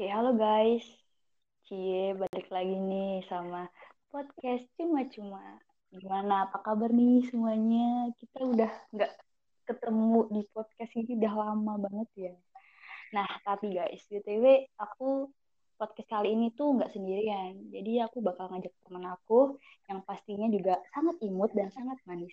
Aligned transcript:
Oke, 0.00 0.08
halo 0.08 0.32
guys. 0.32 0.88
Cie, 1.68 2.16
balik 2.16 2.48
lagi 2.48 2.72
nih 2.72 3.20
sama 3.28 3.68
podcast 4.08 4.64
cuma-cuma. 4.80 5.60
Gimana, 5.92 6.48
apa 6.48 6.56
kabar 6.64 6.88
nih 6.88 7.28
semuanya? 7.28 8.08
Kita 8.16 8.48
udah 8.48 8.72
nggak 8.96 9.12
ketemu 9.68 10.24
di 10.32 10.42
podcast 10.56 10.96
ini 10.96 11.20
udah 11.20 11.32
lama 11.36 11.76
banget 11.84 12.08
ya. 12.16 12.34
Nah, 13.12 13.28
tapi 13.44 13.76
guys, 13.76 14.00
BTW 14.08 14.72
aku 14.80 15.28
podcast 15.76 16.08
kali 16.08 16.32
ini 16.32 16.48
tuh 16.56 16.80
nggak 16.80 16.96
sendirian. 16.96 17.68
Jadi 17.68 18.00
aku 18.00 18.24
bakal 18.24 18.48
ngajak 18.56 18.72
teman 18.80 19.04
aku 19.04 19.60
yang 19.84 20.00
pastinya 20.08 20.48
juga 20.48 20.80
sangat 20.96 21.20
imut 21.20 21.52
dan 21.52 21.68
sangat 21.76 22.00
manis. 22.08 22.32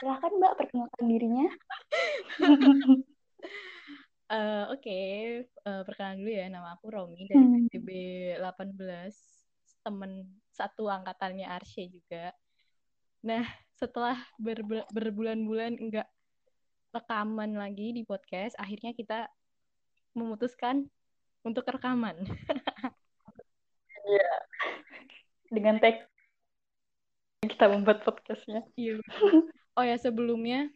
Silahkan 0.00 0.32
Mbak 0.32 0.64
perkenalkan 0.64 1.04
dirinya. 1.04 1.44
Uh, 4.32 4.64
Oke, 4.72 4.88
okay. 4.88 5.44
uh, 5.68 5.84
perkenalan 5.84 6.24
dulu 6.24 6.32
ya. 6.32 6.46
Nama 6.48 6.68
aku 6.72 6.88
Romi 6.88 7.28
dari 7.28 7.36
Hmm. 7.36 7.68
PTB 7.68 7.88
18, 8.40 9.12
temen 9.84 10.24
satu 10.48 10.88
angkatannya 10.88 11.44
Arsye 11.44 11.92
juga. 11.92 12.32
Nah, 13.28 13.44
setelah 13.76 14.16
ber- 14.40 14.88
berbulan-bulan 14.88 15.76
enggak 15.76 16.08
rekaman 16.96 17.60
lagi 17.60 17.92
di 17.92 18.08
podcast, 18.08 18.56
akhirnya 18.56 18.96
kita 18.96 19.28
memutuskan 20.16 20.88
untuk 21.44 21.68
rekaman. 21.68 22.16
Iya. 24.02 24.34
Dengan 25.46 25.78
tag 25.78 26.10
kita 27.46 27.70
membuat 27.70 28.02
podcastnya. 28.02 28.66
Iya. 28.74 28.98
Oh 29.78 29.84
ya, 29.86 29.94
sebelumnya 29.94 30.68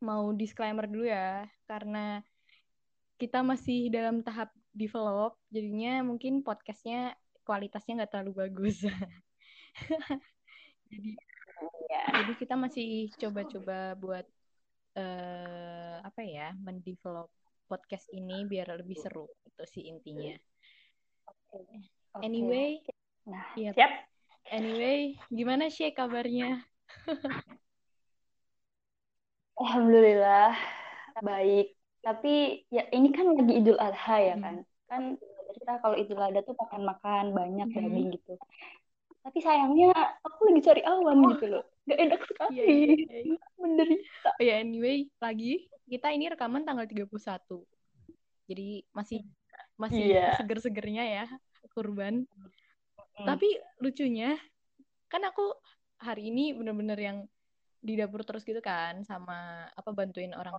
mau 0.00 0.32
disclaimer 0.32 0.88
dulu 0.88 1.04
ya, 1.04 1.44
karena 1.68 2.24
kita 3.16 3.40
masih 3.40 3.88
dalam 3.88 4.20
tahap 4.20 4.52
develop, 4.76 5.40
jadinya 5.48 6.04
mungkin 6.04 6.44
podcastnya 6.44 7.16
kualitasnya 7.48 8.04
nggak 8.04 8.12
terlalu 8.12 8.32
bagus. 8.46 8.84
jadi, 10.92 11.10
Iya. 11.86 12.02
jadi 12.20 12.32
kita 12.36 12.54
masih 12.58 13.08
coba-coba 13.16 13.96
buat 13.96 14.26
eh, 14.96 15.96
apa 16.04 16.20
ya, 16.24 16.52
mendevelop 16.60 17.32
podcast 17.68 18.08
ini 18.12 18.44
biar 18.44 18.76
lebih 18.76 18.96
seru 19.00 19.28
itu 19.48 19.64
sih 19.64 19.88
intinya. 19.88 20.36
Oke. 21.28 21.88
Anyway, 22.20 22.84
Nah, 23.26 23.42
Iya. 23.58 23.74
siap. 23.74 23.92
anyway, 24.54 25.18
gimana 25.34 25.66
sih 25.66 25.90
kabarnya? 25.90 26.62
Alhamdulillah 29.58 30.54
baik. 31.20 31.75
Tapi 32.06 32.34
ya 32.70 32.86
ini 32.94 33.10
kan 33.10 33.34
lagi 33.34 33.50
Idul 33.58 33.78
Adha 33.82 34.16
ya 34.22 34.34
Hmm. 34.38 34.44
kan. 34.46 34.56
Kan 34.86 35.02
kita 35.50 35.72
kalau 35.82 35.98
Idul 35.98 36.22
Adha 36.22 36.40
tuh 36.40 36.54
makan-makan 36.54 37.34
banyak 37.34 37.66
Hmm. 37.66 37.76
daging 37.82 38.08
gitu. 38.14 38.38
Tapi 39.26 39.38
sayangnya 39.42 39.90
aku 40.22 40.46
lagi 40.46 40.60
cari 40.62 40.82
awan 40.86 41.18
Oh. 41.18 41.34
gitu 41.34 41.46
loh. 41.50 41.64
Gak 41.86 41.98
enak 41.98 42.20
sekali. 42.22 42.54
iya, 42.54 42.66
iya. 43.26 43.38
Menderita. 43.58 44.30
Oh 44.38 44.42
ya, 44.42 44.54
anyway, 44.58 45.10
lagi 45.18 45.66
kita 45.86 46.14
ini 46.14 46.30
rekaman 46.30 46.62
tanggal 46.62 46.86
31. 46.86 47.66
Jadi 48.46 48.86
masih 48.94 49.26
masih 49.74 50.14
Iya. 50.14 50.38
seger-segernya 50.38 51.04
ya 51.04 51.24
kurban. 51.74 52.22
Hmm. 53.18 53.26
Tapi 53.26 53.50
lucunya 53.82 54.38
kan 55.06 55.26
aku 55.26 55.42
hari 55.98 56.30
ini 56.30 56.54
bener-bener 56.54 56.98
yang 56.98 57.18
di 57.86 57.94
dapur 57.94 58.26
terus 58.26 58.42
gitu 58.42 58.58
kan 58.58 59.06
sama 59.06 59.70
apa 59.70 59.90
bantuin 59.94 60.34
orang 60.34 60.58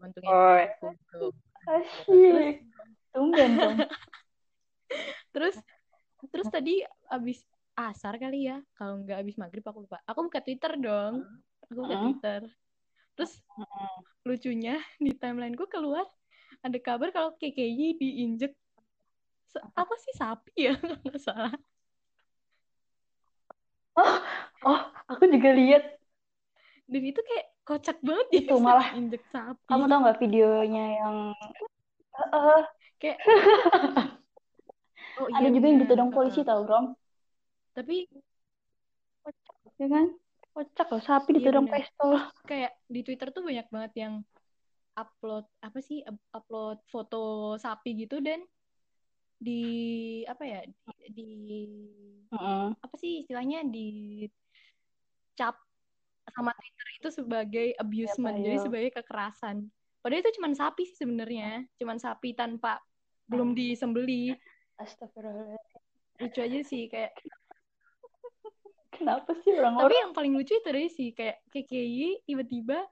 bantuin 0.00 0.24
Oh. 0.32 0.56
aku 0.56 0.96
gitu. 0.96 1.28
Asyik. 1.68 2.64
Tumben 3.12 3.50
dong. 3.60 3.76
Terus 5.36 5.56
terus 6.32 6.48
tadi 6.48 6.80
abis 7.08 7.44
asar 7.72 8.20
kali 8.20 8.48
ya, 8.52 8.60
kalau 8.76 9.00
nggak 9.00 9.20
abis 9.20 9.36
maghrib 9.40 9.64
aku 9.64 9.84
lupa. 9.88 10.00
Aku 10.04 10.28
buka 10.28 10.44
Twitter 10.44 10.76
dong. 10.76 11.24
Aku 11.68 11.84
buka 11.84 11.96
Hmm. 11.96 12.04
Twitter. 12.08 12.40
Terus 13.16 13.32
lucunya 14.24 14.76
di 15.00 15.12
timelineku 15.16 15.68
keluar 15.68 16.04
ada 16.60 16.78
kabar 16.80 17.08
kalau 17.12 17.32
KKI 17.40 17.96
diinjek 18.00 18.52
apa 19.76 19.94
sih 20.00 20.14
sapi 20.16 20.52
ya 20.56 20.74
nggak 21.04 21.20
salah. 21.20 21.52
Oh, 24.62 24.80
aku 25.08 25.24
juga 25.28 25.52
lihat 25.52 26.01
Dan 26.90 27.02
itu 27.06 27.20
kayak 27.22 27.46
kocak 27.66 27.96
banget 28.02 28.26
ya 28.32 28.40
Itu 28.42 28.54
malah- 28.66 28.90
injek 28.98 29.22
sapi. 29.30 29.62
kamu 29.68 29.84
tau 29.90 29.98
nggak 30.02 30.18
videonya 30.22 30.84
yang 31.00 31.16
Eh, 32.12 32.62
Kayak 33.00 33.18
Oh, 35.20 35.28
ada 35.28 35.44
iya 35.44 35.48
juga 35.52 35.66
yang 35.68 35.78
bener. 35.80 35.88
ditodong 35.88 36.10
polisi 36.12 36.40
tau, 36.40 36.60
Bro. 36.64 36.96
Tapi 37.76 37.96
Ya 39.80 39.86
kan? 39.88 40.06
Kocak 40.52 40.86
loh, 40.92 41.00
sapi 41.00 41.30
Iya, 41.32 41.36
ditodong 41.40 41.66
bener. 41.68 41.80
pistol. 41.80 42.10
kayak 42.50 42.72
di 42.94 43.00
Twitter 43.06 43.28
tuh 43.32 43.42
banyak 43.48 43.66
banget 43.72 43.92
yang 44.02 44.14
upload 44.92 45.44
apa 45.64 45.78
sih 45.80 46.04
up- 46.04 46.28
upload 46.36 46.78
foto 46.92 47.56
sapi 47.56 47.96
gitu 48.04 48.20
dan 48.20 48.44
di 49.42 49.60
apa 50.28 50.44
ya 50.46 50.60
di, 50.68 50.76
di 51.16 51.22
Mm-mm. 52.32 52.74
apa 52.84 52.94
sih 53.00 53.24
istilahnya 53.24 53.64
di 53.74 53.86
cap 55.38 55.56
sama 56.32 56.52
Twitter 56.52 56.88
itu 56.96 57.08
sebagai 57.12 57.66
abusement 57.76 58.36
Iya, 58.36 58.44
jadi 58.44 58.56
sebagai 58.60 58.90
kekerasan. 58.96 59.56
Padahal 60.00 60.20
itu 60.20 60.32
cuma 60.40 60.48
sapi 60.52 60.82
sih 60.84 60.96
sebenarnya 60.98 61.62
cuma 61.78 61.94
sapi 61.94 62.34
tanpa 62.34 62.82
belum 63.26 63.54
disembeli. 63.54 64.34
Astagfirullahaladzim. 64.76 65.80
lucu 66.18 66.38
aja 66.38 66.60
sih 66.62 66.86
kayak 66.86 67.12
Kenapa 68.92 69.32
sih 69.40 69.50
tapi 69.50 69.58
orang-orang? 69.58 69.98
yang 69.98 70.12
paling 70.12 70.32
lucu 70.36 70.52
itu 70.52 70.68
deh 70.68 70.86
sih 70.86 71.08
kayak 71.10 71.40
KKI 71.48 72.22
tiba-tiba 72.22 72.84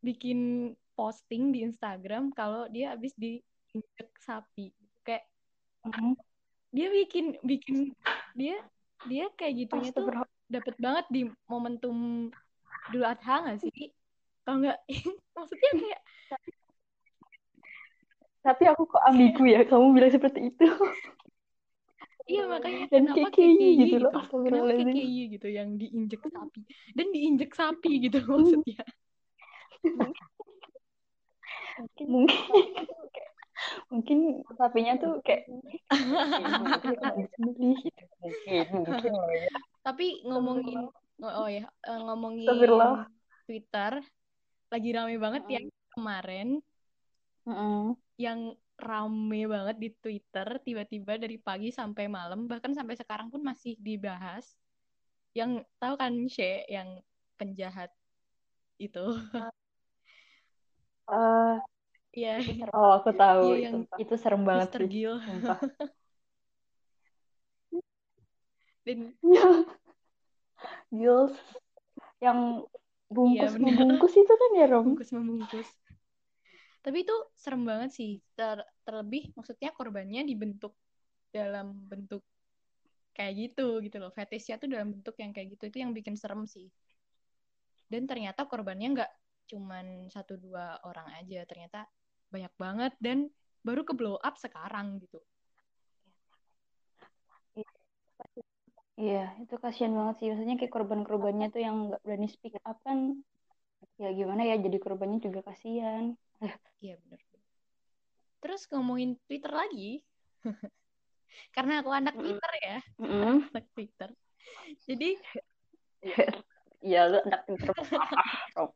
bikin 0.00 0.72
posting 0.94 1.52
di 1.52 1.62
Instagram 1.62 2.32
kalau 2.32 2.64
dia 2.66 2.96
habis 2.96 3.12
diinjek 3.14 4.08
sapi. 4.18 4.72
Kayak 5.02 5.24
Mm. 5.86 6.18
dia 6.74 6.90
bikin 6.90 7.38
bikin 7.46 7.94
dia 8.34 8.58
dia 9.06 9.30
kayak 9.38 9.54
gitunya 9.54 9.94
tuh 9.94 10.10
Dapat 10.46 10.74
banget 10.78 11.06
di 11.10 11.20
momentum 11.50 12.28
Idul 12.90 13.02
Adha 13.02 13.42
nggak 13.42 13.58
sih 13.66 13.90
kalau 14.46 14.62
nggak 14.62 14.78
maksudnya 15.34 15.70
kayak 15.74 16.00
Tapi 18.46 18.62
aku 18.70 18.86
kok 18.86 19.02
ambigu 19.10 19.42
ya, 19.42 19.66
kamu 19.66 19.90
bilang 19.90 20.14
seperti 20.14 20.54
itu. 20.54 20.70
iya 22.30 22.46
makanya 22.46 22.86
Dan 22.94 23.10
kenapa 23.10 23.34
KKI 23.34 23.42
KKI 23.42 23.58
gitu 23.58 23.82
gitu 23.82 23.96
loh, 24.06 24.12
kenapa 24.14 24.22
astagfirullahaladzim. 24.22 24.86
KKI 24.94 25.22
gitu 25.34 25.48
yang 25.50 25.68
diinjek 25.74 26.22
sapi 26.30 26.60
dan 26.94 27.06
diinjek 27.10 27.50
sapi 27.58 27.90
gitu 28.06 28.18
maksudnya 28.22 28.82
Mungkin, 32.06 32.06
mungkin 33.90 34.18
sapinya 34.54 34.94
tuh 35.00 35.12
kayak 35.26 35.50
disembelih 37.18 37.78
gitu. 37.82 38.02
Mungkin, 38.22 38.64
mungkin 38.86 39.12
ya. 39.12 39.58
Tapi 39.86 40.26
ngomongin 40.26 40.78
oh, 41.22 41.46
oh 41.46 41.48
ya, 41.48 41.64
ngomongin. 41.86 42.46
Twitter 43.46 44.02
lagi 44.66 44.88
rame 44.90 45.14
banget 45.22 45.42
ya 45.46 45.60
kemarin 45.94 46.58
Mm-mm. 47.46 47.94
yang 48.18 48.58
rame 48.76 49.40
banget 49.46 49.76
di 49.78 49.88
Twitter 50.02 50.58
tiba-tiba 50.66 51.14
dari 51.16 51.38
pagi 51.38 51.70
sampai 51.70 52.10
malam 52.10 52.50
bahkan 52.50 52.74
sampai 52.74 52.98
sekarang 52.98 53.30
pun 53.30 53.40
masih 53.46 53.78
dibahas. 53.78 54.44
Yang 55.38 55.62
tahu 55.78 55.94
kan 55.94 56.12
She 56.26 56.66
yang 56.66 56.98
penjahat 57.38 57.94
itu. 58.82 59.06
Eh, 61.06 61.54
Iya, 62.16 62.40
oh, 62.72 62.96
aku 62.96 63.12
tahu 63.12 63.44
Iya, 63.44 63.68
itu. 63.68 63.76
yang 63.76 63.76
Itu 64.00 64.14
serem 64.16 64.42
banget 64.48 64.68
Mr. 64.72 64.80
sih. 64.80 64.88
Gil. 64.88 65.14
Dan 68.86 69.10
Jules 70.94 71.34
yang 72.24 72.62
bungkus 73.10 73.52
Iya, 73.54 73.58
membungkus 73.58 74.14
itu 74.14 74.32
kan 74.32 74.50
ya, 74.54 74.66
Rom? 74.70 74.94
bungkus 74.94 75.10
membungkus. 75.10 75.68
Tapi 76.86 77.02
itu 77.02 77.16
serem 77.34 77.66
banget 77.66 77.90
sih. 77.90 78.22
Ter- 78.38 78.66
terlebih 78.86 79.34
maksudnya 79.34 79.74
korbannya 79.74 80.22
dibentuk 80.22 80.78
dalam 81.34 81.74
bentuk 81.90 82.22
kayak 83.18 83.34
gitu 83.34 83.82
gitu 83.82 83.98
loh. 83.98 84.14
Fetishnya 84.14 84.62
tuh 84.62 84.70
dalam 84.70 84.94
bentuk 84.94 85.18
yang 85.18 85.34
kayak 85.34 85.58
gitu 85.58 85.66
itu 85.66 85.78
yang 85.82 85.90
bikin 85.90 86.14
serem 86.14 86.46
sih. 86.46 86.70
Dan 87.90 88.06
ternyata 88.06 88.46
korbannya 88.46 89.02
nggak 89.02 89.12
cuman 89.46 90.10
satu 90.10 90.38
dua 90.38 90.78
orang 90.86 91.06
aja, 91.18 91.42
ternyata 91.46 91.86
banyak 92.30 92.54
banget 92.58 92.92
dan 92.98 93.30
baru 93.62 93.82
ke 93.86 93.94
blow 93.94 94.18
up 94.22 94.34
sekarang 94.38 94.98
gitu. 95.02 95.18
Iya, 98.96 99.36
itu 99.42 99.54
kasihan 99.60 99.92
banget 99.98 100.14
sih. 100.18 100.26
Maksudnya 100.32 100.56
kayak 100.60 100.72
korban-korbannya 100.76 101.46
tuh 101.52 101.60
yang 101.66 101.76
nggak 101.92 102.00
berani 102.04 102.28
speak 102.32 102.56
up 102.64 102.78
kan. 102.86 102.98
Ya 104.00 104.08
gimana 104.18 104.42
ya, 104.48 104.56
jadi 104.64 104.76
korbannya 104.80 105.18
juga 105.20 105.40
kasihan. 105.48 106.16
Iya 106.80 106.96
bener. 107.04 107.20
Terus 108.40 108.62
ngomongin 108.72 109.16
Twitter 109.28 109.52
lagi, 109.52 110.00
karena 111.56 111.80
aku 111.80 111.90
anak 111.92 112.14
Mm. 112.16 112.22
Twitter 112.22 112.52
ya 112.62 112.76
Mm-mm. 113.00 113.34
anak 113.52 113.66
Twitter 113.74 114.10
jadi 114.88 115.08
Iya, 116.84 117.00
lu 117.10 117.18
anak. 117.26 117.40
Ah, 118.56 118.68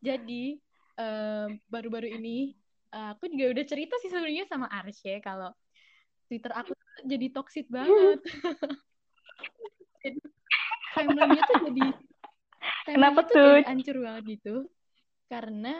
jadi 0.00 0.56
baru-baru 1.68 2.08
ini 2.08 2.56
eh, 2.94 3.08
aku 3.12 3.28
juga 3.28 3.52
udah 3.52 3.64
cerita 3.68 3.94
sih 4.00 4.08
sebenarnya 4.08 4.48
sama 4.48 4.66
Arsye 4.72 5.20
kalau 5.20 5.52
Twitter 6.26 6.52
aku 6.54 6.72
tuh 6.72 7.04
jadi 7.06 7.26
toxic 7.34 7.66
banget 7.68 8.18
jadi 8.24 8.85
family-nya 10.96 11.42
tuh 11.44 11.58
jadi 11.68 11.84
Kenapa 12.88 13.20
tuh 13.22 13.34
tuh? 13.36 13.52
jadi 13.60 13.68
hancur 13.68 13.96
banget 14.00 14.24
gitu. 14.26 14.54
Karena 15.28 15.74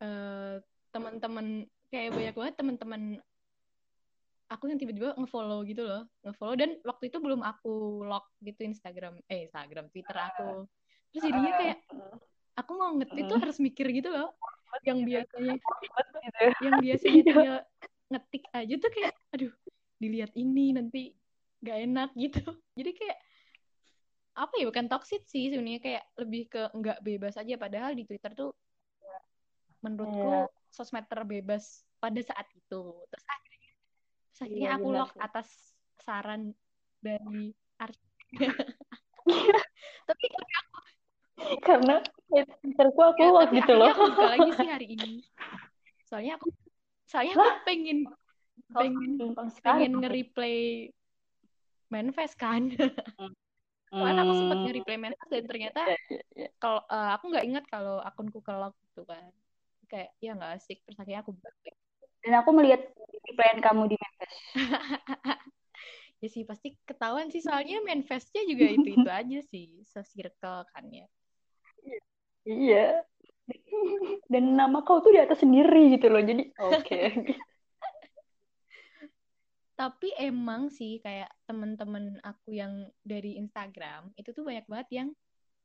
eh, 0.00 0.54
teman-teman 0.90 1.46
kayak 1.88 2.10
banyak 2.10 2.34
banget 2.34 2.54
teman-teman 2.58 3.02
aku 4.46 4.68
yang 4.68 4.78
tiba-tiba 4.78 5.16
ngefollow 5.16 5.64
gitu 5.64 5.82
loh. 5.82 6.02
Ngefollow 6.22 6.54
dan 6.54 6.76
waktu 6.84 7.08
itu 7.08 7.18
belum 7.18 7.40
aku 7.40 8.04
lock 8.04 8.28
gitu 8.40 8.62
Instagram 8.62 9.18
eh 9.26 9.48
Instagram 9.48 9.88
Twitter 9.90 10.14
aku. 10.14 10.68
Terus 11.10 11.22
jadinya 11.24 11.52
kayak 11.56 11.78
aku 12.54 12.70
mau 12.74 12.90
nge-tweet 12.94 13.26
tuh 13.26 13.38
Mm. 13.38 13.44
harus 13.46 13.58
mikir 13.58 13.86
gitu 13.90 14.10
loh. 14.10 14.30
Yang 14.82 14.98
biasanya 15.06 15.54
gitu. 15.54 16.44
yang 16.60 16.74
biasanya 16.82 17.22
tinggal 17.22 17.58
ngetik 18.10 18.44
aja 18.52 18.74
tuh 18.76 18.90
kayak 18.92 19.12
aduh 19.32 19.52
dilihat 19.96 20.30
ini 20.34 20.74
nanti 20.74 21.02
gak 21.62 21.78
enak 21.80 22.10
gitu. 22.14 22.42
Jadi 22.76 22.90
kayak 22.92 23.16
apa 24.34 24.54
ya 24.58 24.66
bukan 24.66 24.86
toxic 24.90 25.22
sih 25.30 25.46
sebenarnya 25.46 25.80
kayak 25.80 26.04
lebih 26.18 26.42
ke 26.50 26.62
nggak 26.74 26.98
bebas 27.06 27.38
aja. 27.38 27.54
Padahal 27.54 27.94
di 27.94 28.02
Twitter 28.02 28.34
tuh 28.34 28.50
menurutku 29.80 30.50
sosmed 30.74 31.06
terbebas 31.06 31.86
pada 32.02 32.18
saat 32.18 32.46
itu. 32.50 32.82
Terus 33.08 33.26
akhirnya 33.30 33.72
terus 34.34 34.40
akhirnya 34.42 34.60
Iya, 34.66 34.70
aku 34.74 34.88
benar 34.90 35.00
lock 35.06 35.12
atas 35.22 35.48
saran 36.02 36.42
dari 36.98 37.54
Ars 37.78 37.98
tapi 40.08 40.24
Karena 41.62 42.02
Twitterku 42.28 43.00
aku 43.00 43.22
ya, 43.22 43.30
lock 43.30 43.50
gitu 43.54 43.72
loh. 43.78 43.90
aku 43.94 44.02
buka 44.10 44.26
lagi 44.34 44.50
sih 44.58 44.68
hari 44.68 44.86
ini. 44.98 45.12
Soalnya 46.08 46.40
aku 46.40 46.50
soalnya 47.06 47.34
aku 47.38 47.50
pengen 47.62 47.98
pengen 48.74 49.12
pengen 49.62 49.92
nge-replay 50.02 50.90
manifest 51.92 52.34
kan 52.34 52.74
soalnya 53.94 54.22
aku 54.26 54.34
sempat 54.34 54.58
Hmm. 54.60 55.00
manifest 55.00 55.30
dan 55.30 55.44
ternyata 55.46 55.80
Iya, 55.86 55.96
iya, 56.10 56.22
iya. 56.36 56.48
kalau 56.62 56.80
eh, 56.90 57.10
aku 57.16 57.24
nggak 57.30 57.44
ingat 57.46 57.64
kalau 57.70 57.96
akunku 58.02 58.38
ke 58.42 58.52
lock 58.52 58.74
gitu 58.90 59.02
kan 59.06 59.30
kayak 59.90 60.10
ya 60.18 60.30
nggak 60.34 60.52
asik 60.58 60.78
terus 60.84 60.98
akhirnya 60.98 61.20
aku 61.22 61.32
buka 61.36 61.50
Dan 62.24 62.32
aku 62.40 62.50
melihat 62.56 62.80
replyan 63.28 63.58
kamu 63.60 63.82
di 63.92 63.96
manifest. 64.00 64.34
ya 66.22 66.28
sih 66.32 66.42
pasti 66.48 66.68
ketahuan 66.88 67.28
sih 67.28 67.42
soalnya 67.44 67.84
manifestnya 67.84 68.42
juga 68.48 68.66
itu 68.70 68.88
itu 68.96 69.08
aja 69.12 69.38
sih 69.52 69.66
se-circle 69.84 70.64
kan 70.72 70.84
ya 70.88 71.06
Iya. 72.44 73.04
Dan 74.28 74.44
nama 74.56 74.84
kau 74.84 75.00
tuh 75.04 75.12
di 75.16 75.20
atas 75.20 75.40
sendiri 75.44 75.96
gitu 75.96 76.06
loh. 76.12 76.20
Jadi 76.20 76.42
oke. 76.60 77.00
tapi 79.74 80.14
emang 80.18 80.70
sih 80.70 81.02
kayak 81.02 81.30
temen-temen 81.50 82.22
aku 82.22 82.54
yang 82.54 82.86
dari 83.02 83.36
Instagram 83.42 84.14
itu 84.14 84.30
tuh 84.30 84.46
banyak 84.46 84.66
banget 84.70 84.88
yang 85.04 85.08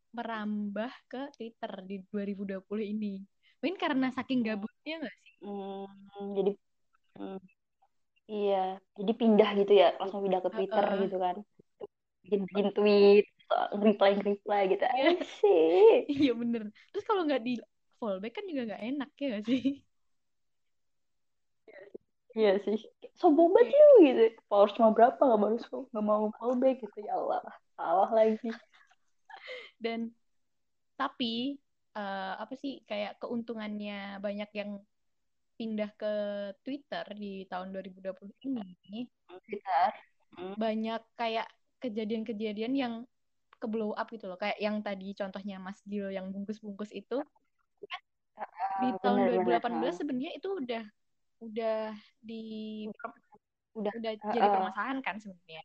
merambah 0.09 0.89
ke 1.06 1.29
Twitter 1.38 1.71
di 1.85 2.01
2020 2.09 2.85
ini 2.89 3.21
mungkin 3.61 3.77
karena 3.77 4.07
saking 4.09 4.41
gabutnya 4.41 5.06
nggak 5.06 5.17
sih 5.21 5.33
Hmm, 5.39 5.88
jadi 6.35 6.51
hmm, 7.15 7.39
iya, 8.27 8.75
jadi 9.00 9.11
pindah 9.15 9.50
gitu 9.56 9.71
ya, 9.71 9.95
langsung 9.97 10.19
pindah 10.19 10.44
ke 10.44 10.50
Twitter 10.51 10.83
Heeh. 10.83 11.01
gitu 11.07 11.15
kan. 11.15 11.35
Bikin 12.27 12.41
bikin 12.45 12.67
tweet, 12.75 13.25
reply 13.79 14.12
reply 14.19 14.62
gitu. 14.69 14.83
Iya. 14.83 15.09
Asik. 15.17 16.01
iya 16.12 16.31
bener 16.35 16.62
terus 16.91 17.05
kalau 17.07 17.21
nggak 17.25 17.41
di 17.41 17.57
fallback 17.97 18.33
kan 18.38 18.45
juga 18.45 18.62
nggak 18.69 18.83
enak 18.94 19.09
ya 19.17 19.25
nggak 19.31 19.44
sih 19.47 19.62
Iya 22.37 22.61
sih. 22.61 22.77
Sombong 23.17 23.49
banget 23.51 23.73
lu 23.73 23.95
gitu. 24.05 24.23
Followers 24.47 24.73
cuma 24.77 24.89
berapa 24.93 25.17
nggak 25.17 25.39
baru 25.41 25.57
nggak 25.89 26.05
mau 26.05 26.29
fallback 26.37 26.77
gitu 26.85 26.97
ya 27.01 27.17
Allah. 27.17 27.41
Salah 27.75 28.09
lagi. 28.13 28.49
dan 29.79 30.11
tapi 30.99 31.55
eh, 31.95 32.33
apa 32.37 32.53
sih 32.59 32.83
kayak 32.85 33.17
keuntungannya 33.23 34.19
banyak 34.19 34.51
yang 34.53 34.77
pindah 35.55 35.91
ke 35.95 36.13
Twitter 36.63 37.03
di 37.15 37.43
tahun 37.47 37.71
2020 37.75 38.31
ini 38.87 39.07
Twitter. 39.47 39.89
Hmm. 40.37 40.55
banyak 40.55 41.01
kayak 41.17 41.47
kejadian-kejadian 41.83 42.73
yang 42.77 42.93
ke 43.59 43.67
blow 43.67 43.91
up 43.91 44.07
gitu 44.07 44.27
loh 44.31 44.39
kayak 44.39 44.55
yang 44.59 44.79
tadi 44.79 45.11
contohnya 45.17 45.59
Mas 45.59 45.83
Gil 45.83 46.11
yang 46.15 46.31
bungkus-bungkus 46.31 46.91
itu 46.95 47.19
di 48.79 48.87
Ah, 48.87 48.95
tahun 49.03 49.19
benar, 49.35 49.59
2018 49.59 49.67
benar. 49.67 49.91
sebenarnya 49.99 50.31
itu 50.39 50.47
udah 50.47 50.83
udah 51.39 51.95
di 52.19 52.44
Udah. 53.77 53.94
udah 53.95 54.12
Ah, 54.15 54.19
jadi 54.31 54.39
ah. 54.44 54.51
permasalahan 54.51 55.00
kan 55.00 55.15
sebenarnya 55.24 55.63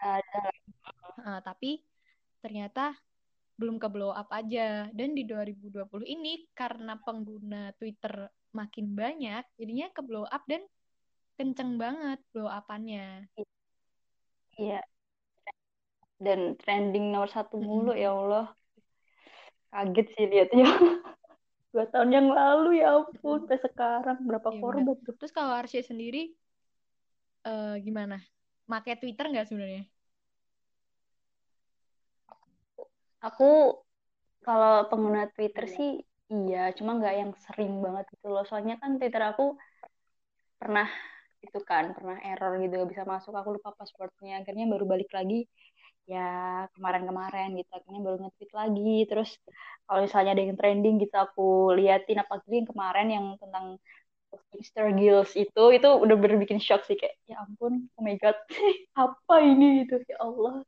Ada. 0.00 0.42
Eh, 1.20 1.40
tapi 1.44 1.70
ternyata 2.40 2.96
belum 3.60 3.76
ke 3.76 3.88
blow 3.92 4.14
up 4.14 4.32
aja 4.32 4.88
dan 4.96 5.12
di 5.12 5.28
2020 5.28 6.08
ini 6.08 6.48
karena 6.56 6.96
pengguna 6.96 7.76
Twitter 7.76 8.32
makin 8.56 8.96
banyak 8.96 9.44
jadinya 9.60 9.92
ke 9.92 10.00
blow 10.00 10.24
up 10.24 10.42
dan 10.48 10.64
kenceng 11.36 11.76
banget 11.76 12.20
blow 12.32 12.48
upannya 12.48 13.28
Iya. 14.60 14.80
Dan 16.20 16.60
trending 16.60 17.16
nomor 17.16 17.32
satu 17.32 17.56
mulu 17.56 17.96
Mm-mm. 17.96 18.02
ya 18.04 18.12
Allah. 18.12 18.46
Kaget 19.72 20.06
sih 20.12 20.24
lihatnya. 20.28 20.68
Dua 21.70 21.86
tahun 21.86 22.10
yang 22.10 22.28
lalu 22.34 22.82
ya 22.82 22.98
ampun. 22.98 23.46
Sampai 23.46 23.58
sekarang 23.62 24.18
berapa 24.26 24.48
Iya, 24.50 24.60
korban 24.62 24.82
tuh. 25.06 25.14
terus 25.18 25.30
kalau 25.30 25.54
Arsya 25.54 25.82
sendiri 25.86 26.34
eh, 27.46 27.74
gimana 27.86 28.18
make 28.66 28.92
Twitter 28.98 29.26
nggak 29.30 29.46
sebenarnya 29.46 29.84
Aku 33.20 33.76
kalau 34.40 34.88
pengguna 34.88 35.28
Twitter 35.36 35.68
sih 35.68 36.00
iya, 36.32 36.72
cuma 36.72 36.96
nggak 36.96 37.14
yang 37.20 37.30
sering 37.36 37.84
banget 37.84 38.08
gitu 38.16 38.32
loh. 38.32 38.44
Soalnya 38.48 38.80
kan 38.80 38.96
Twitter 38.96 39.20
aku 39.20 39.60
pernah 40.56 40.88
itu 41.44 41.60
kan, 41.60 41.92
pernah 41.92 42.16
error 42.24 42.56
gitu, 42.64 42.72
nggak 42.80 42.90
bisa 42.96 43.04
masuk. 43.04 43.32
Aku 43.36 43.60
lupa 43.60 43.76
passwordnya. 43.76 44.40
Akhirnya 44.40 44.64
baru 44.72 44.88
balik 44.88 45.12
lagi 45.12 45.44
ya 46.10 46.66
kemarin-kemarin 46.74 47.54
gitu. 47.54 47.70
Akhirnya 47.70 48.00
baru 48.02 48.16
nge-tweet 48.26 48.50
lagi. 48.50 48.94
Terus 49.06 49.30
kalau 49.86 50.00
misalnya 50.02 50.30
ada 50.34 50.42
yang 50.42 50.58
trending 50.58 50.96
gitu, 50.98 51.14
aku 51.14 51.70
liatin 51.78 52.18
apalagi 52.18 52.50
yang 52.50 52.68
kemarin 52.68 53.08
yang 53.14 53.26
tentang 53.38 53.78
Mr. 54.54 54.94
Gills 54.94 55.34
itu, 55.34 55.62
itu 55.74 55.88
udah 55.90 56.16
bener 56.18 56.38
bikin 56.38 56.62
shock 56.62 56.86
sih 56.86 56.94
kayak 56.94 57.18
ya 57.26 57.42
ampun, 57.42 57.90
oh 57.98 58.02
my 58.02 58.14
god, 58.18 58.38
apa 58.98 59.34
ini 59.42 59.82
gitu 59.82 59.98
ya 60.06 60.22
Allah, 60.22 60.62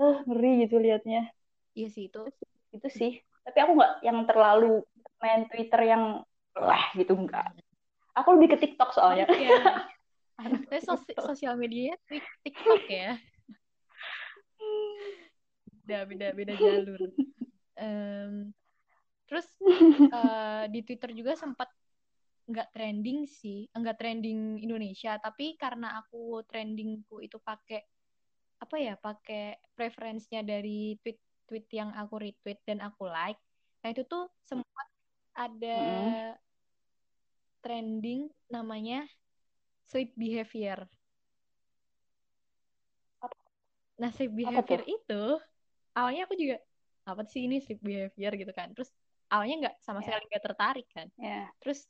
ah 0.00 0.16
ngeri 0.24 0.64
gitu 0.64 0.80
liatnya. 0.80 1.28
iya 1.76 1.88
sih 1.92 2.08
itu 2.08 2.20
itu 2.72 2.88
sih 2.88 3.12
tapi 3.44 3.58
aku 3.64 3.72
nggak 3.76 3.92
yang 4.04 4.18
terlalu 4.28 4.84
main 5.20 5.48
Twitter 5.48 5.80
yang 5.88 6.20
wah 6.56 6.84
gitu 6.96 7.16
enggak 7.16 7.52
aku 8.12 8.36
lebih 8.36 8.56
ke 8.56 8.58
TikTok 8.60 8.92
soalnya 8.92 9.24
ya 9.28 9.56
tapi 10.68 10.80
sos- 10.84 11.16
sosial 11.16 11.56
medianya 11.56 11.96
Tik- 12.08 12.40
TikTok 12.44 12.82
ya 12.88 13.16
beda 15.82 15.98
beda 16.10 16.26
beda 16.38 16.54
jalur. 16.66 17.00
Em, 17.76 18.52
terus 19.26 19.46
eh, 20.12 20.64
di 20.72 20.80
Twitter 20.86 21.10
juga 21.16 21.32
sempat 21.38 21.68
nggak 22.50 22.68
trending 22.74 23.24
sih 23.30 23.70
nggak 23.70 23.96
trending 23.98 24.58
Indonesia 24.60 25.14
tapi 25.22 25.54
karena 25.56 26.02
aku 26.02 26.42
trendingku 26.50 27.22
itu 27.22 27.38
pakai 27.38 27.80
apa 28.62 28.76
ya 28.78 28.94
pakai 28.98 29.58
preferensinya 29.74 30.42
dari 30.42 30.98
tweet 31.02 31.18
tweet 31.46 31.66
yang 31.70 31.90
aku 31.94 32.14
retweet 32.18 32.58
dan 32.66 32.82
aku 32.82 33.06
like 33.06 33.38
nah 33.82 33.90
itu 33.94 34.02
tuh 34.06 34.26
sempat 34.46 34.86
ada 35.34 35.80
Mm-mm. 35.80 36.32
trending 37.62 38.28
namanya 38.50 39.06
sleep 39.86 40.12
behavior. 40.18 40.86
Nah 44.00 44.10
sleep 44.14 44.32
behavior 44.34 44.82
itu 44.86 45.22
awalnya 45.98 46.22
aku 46.26 46.34
juga 46.42 46.56
apa 47.10 47.22
sih 47.26 47.40
ini 47.46 47.56
sleep 47.64 47.80
behavior 47.82 48.32
gitu 48.40 48.52
kan 48.54 48.68
terus 48.74 48.90
awalnya 49.32 49.54
nggak 49.68 49.74
sama 49.82 50.00
Ya. 50.00 50.06
sekali 50.06 50.22
nggak 50.30 50.44
tertarik 50.46 50.86
kan 50.94 51.06
ya 51.18 51.50
terus 51.60 51.80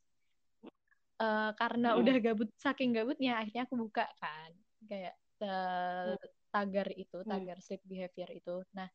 eh, 1.23 1.51
karena 1.61 1.89
Mm-mm. 1.93 2.01
udah 2.01 2.15
gabut 2.25 2.49
saking 2.65 2.91
gabutnya 2.97 3.31
akhirnya 3.41 3.63
aku 3.69 3.77
buka 3.85 4.05
kan 4.21 4.51
kayak 4.91 5.15
eh, 5.45 6.15
tagar 6.53 6.89
itu 6.97 7.17
Hmm. 7.25 7.31
tagar 7.33 7.59
sleep 7.65 7.83
behavior 7.87 8.29
itu 8.33 8.55
nah 8.77 8.89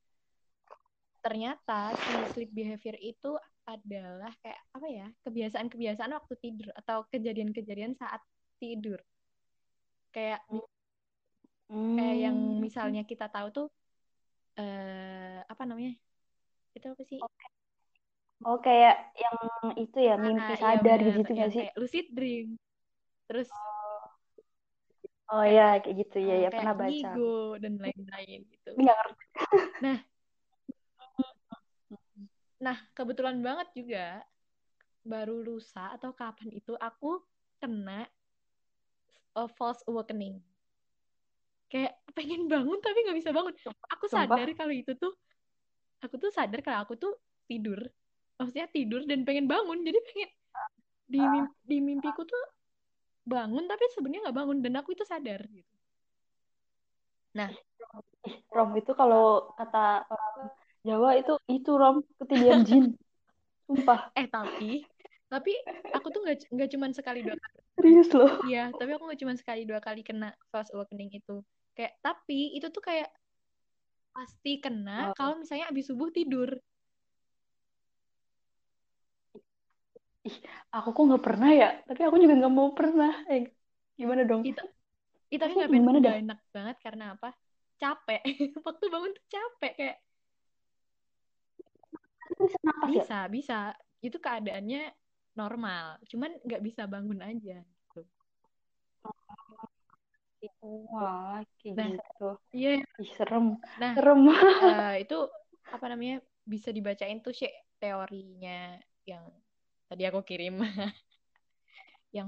ternyata 1.23 1.91
si 1.97 2.13
sleep 2.33 2.51
behavior 2.55 2.95
itu 3.03 3.31
adalah 3.67 4.31
kayak 4.39 4.61
apa 4.71 4.87
ya 4.87 5.07
kebiasaan-kebiasaan 5.27 6.11
waktu 6.15 6.33
tidur 6.39 6.71
atau 6.71 7.03
kejadian-kejadian 7.11 7.99
saat 7.99 8.23
tidur 8.63 8.99
kayak 10.15 10.39
Hmm. 10.47 10.63
kayak 11.99 12.17
yang 12.31 12.37
misalnya 12.63 13.03
kita 13.03 13.27
tahu 13.27 13.47
tuh 13.51 13.67
eh 14.59 15.37
apa 15.51 15.63
namanya 15.69 15.91
itu 16.77 16.87
apa 16.93 17.03
sih 17.11 17.19
Oh 18.47 18.57
kayak 18.65 18.95
yang 19.23 19.37
itu 19.83 19.97
ya 20.07 20.13
mimpi 20.25 20.53
Ah, 20.53 20.57
iya 20.65 20.77
sadar 20.83 20.97
bener. 20.99 21.15
gitu 21.17 21.31
nggak 21.35 21.51
sih? 21.55 21.63
kayak 21.63 21.73
lucid 21.79 22.05
dream 22.17 22.47
terus 23.27 23.49
Oh 25.27 25.43
ya 25.43 25.63
kayak 25.83 25.95
gitu 26.01 26.17
ya 26.29 26.33
eh, 26.33 26.43
ya 26.43 26.49
pernah 26.55 26.75
baca. 26.81 27.09
ngigo 27.11 27.57
dan 27.63 27.73
lain-lain 27.83 28.39
gitu 28.53 28.69
ngerti. 28.77 29.23
nah 32.65 32.77
kebetulan 32.97 33.37
banget 33.45 33.67
juga 33.77 34.05
baru 35.11 35.35
lusa 35.47 35.83
atau 35.97 36.11
kapan 36.21 36.49
itu 36.59 36.73
aku 36.87 37.11
kena 37.61 38.05
a 39.35 39.47
false 39.47 39.83
awakening 39.87 40.43
kayak 41.67 41.99
pengen 42.15 42.47
bangun 42.47 42.79
tapi 42.79 43.03
nggak 43.03 43.17
bisa 43.19 43.31
bangun. 43.35 43.53
Aku 43.93 44.07
Sumpah. 44.07 44.39
sadar 44.39 44.49
kalau 44.55 44.73
itu 44.73 44.91
tuh 44.95 45.13
aku 45.99 46.15
tuh 46.17 46.31
sadar 46.31 46.59
kalau 46.63 46.79
aku 46.87 46.95
tuh 46.95 47.13
tidur. 47.47 47.79
Maksudnya 48.37 48.69
tidur 48.71 49.03
dan 49.03 49.25
pengen 49.27 49.45
bangun. 49.49 49.83
Jadi 49.83 49.99
pengen 50.07 50.29
di 51.07 51.21
mim- 51.23 51.55
di 51.63 51.77
mimpiku 51.79 52.27
tuh 52.27 52.43
bangun 53.27 53.67
tapi 53.67 53.83
sebenarnya 53.91 54.31
nggak 54.31 54.37
bangun 54.39 54.57
dan 54.63 54.73
aku 54.79 54.95
itu 54.95 55.03
sadar 55.03 55.43
gitu. 55.51 55.73
Ih, 57.37 58.37
Rom 58.49 58.73
itu 58.75 58.91
kalau 58.97 59.53
kata 59.53 60.09
orang 60.09 60.49
Jawa 60.81 61.09
itu 61.19 61.33
itu 61.51 61.71
Rom 61.75 62.01
ketidian 62.17 62.63
jin. 62.65 62.95
Sumpah. 63.67 64.09
Eh 64.15 64.25
tapi 64.31 64.81
tapi 65.27 65.51
aku 65.91 66.07
tuh 66.07 66.23
nggak 66.23 66.47
nggak 66.49 66.69
cuman 66.71 66.91
sekali 66.95 67.19
dua 67.21 67.35
kali. 67.35 67.59
Serius 67.77 68.09
loh. 68.15 68.41
iya 68.49 68.73
tapi 68.73 68.95
aku 68.95 69.03
nggak 69.05 69.21
cuman 69.21 69.37
sekali 69.37 69.61
dua 69.67 69.77
kali 69.83 70.01
kena 70.01 70.33
false 70.49 70.71
awakening 70.73 71.13
itu 71.13 71.43
kayak 71.77 71.93
tapi 72.05 72.57
itu 72.57 72.67
tuh 72.75 72.83
kayak 72.89 73.09
pasti 74.15 74.51
kena 74.63 74.97
Oh. 75.09 75.13
kalau 75.17 75.33
misalnya 75.41 75.65
abis 75.71 75.85
subuh 75.89 76.09
tidur 76.17 76.49
Aku 80.75 80.89
kok 80.95 81.03
nggak 81.07 81.23
pernah 81.27 81.49
ya. 81.61 81.67
Tapi 81.87 82.01
aku 82.03 82.15
juga 82.23 82.33
nggak 82.39 82.53
mau 82.57 82.69
pernah. 82.75 83.11
Eh, 83.31 83.41
gimana 83.99 84.21
dong? 84.29 84.41
itu 84.43 84.63
itu 85.31 85.41
tapi 85.43 85.51
Aku 85.53 85.59
nggak 85.59 85.71
gimana 85.75 85.97
dah? 86.05 86.13
enak 86.23 86.39
banget 86.55 86.77
karena 86.85 87.05
apa 87.15 87.29
capek 87.81 88.21
waktu 88.65 88.85
bangun 88.93 89.11
tuh 89.17 89.25
capek 89.27 89.73
kayak 89.79 89.97
bisa 92.37 92.57
napas 92.63 92.87
ya. 92.87 93.03
bisa 93.03 93.17
bisa 93.35 93.57
itu 94.03 94.17
keadaannya 94.25 94.81
normal 95.39 95.85
cuman 96.11 96.31
nggak 96.45 96.61
bisa 96.67 96.83
bangun 96.87 97.19
aja 97.23 97.57
Wah, 100.61 101.41
kayak 101.59 101.77
Nah. 101.77 101.87
gitu. 101.93 102.27
iya 102.57 102.69
Ih, 103.01 103.09
serem. 103.17 103.45
nah 103.81 103.93
Serem. 103.95 104.19
eh, 104.63 104.93
itu 105.03 105.15
apa 105.75 105.85
namanya 105.91 106.15
bisa 106.53 106.69
dibacain 106.77 107.19
tuh 107.25 107.33
sih 107.39 107.51
teorinya 107.81 108.79
yang 109.09 109.25
tadi 109.89 110.03
aku 110.09 110.19
kirim 110.29 110.55
yang. 112.15 112.27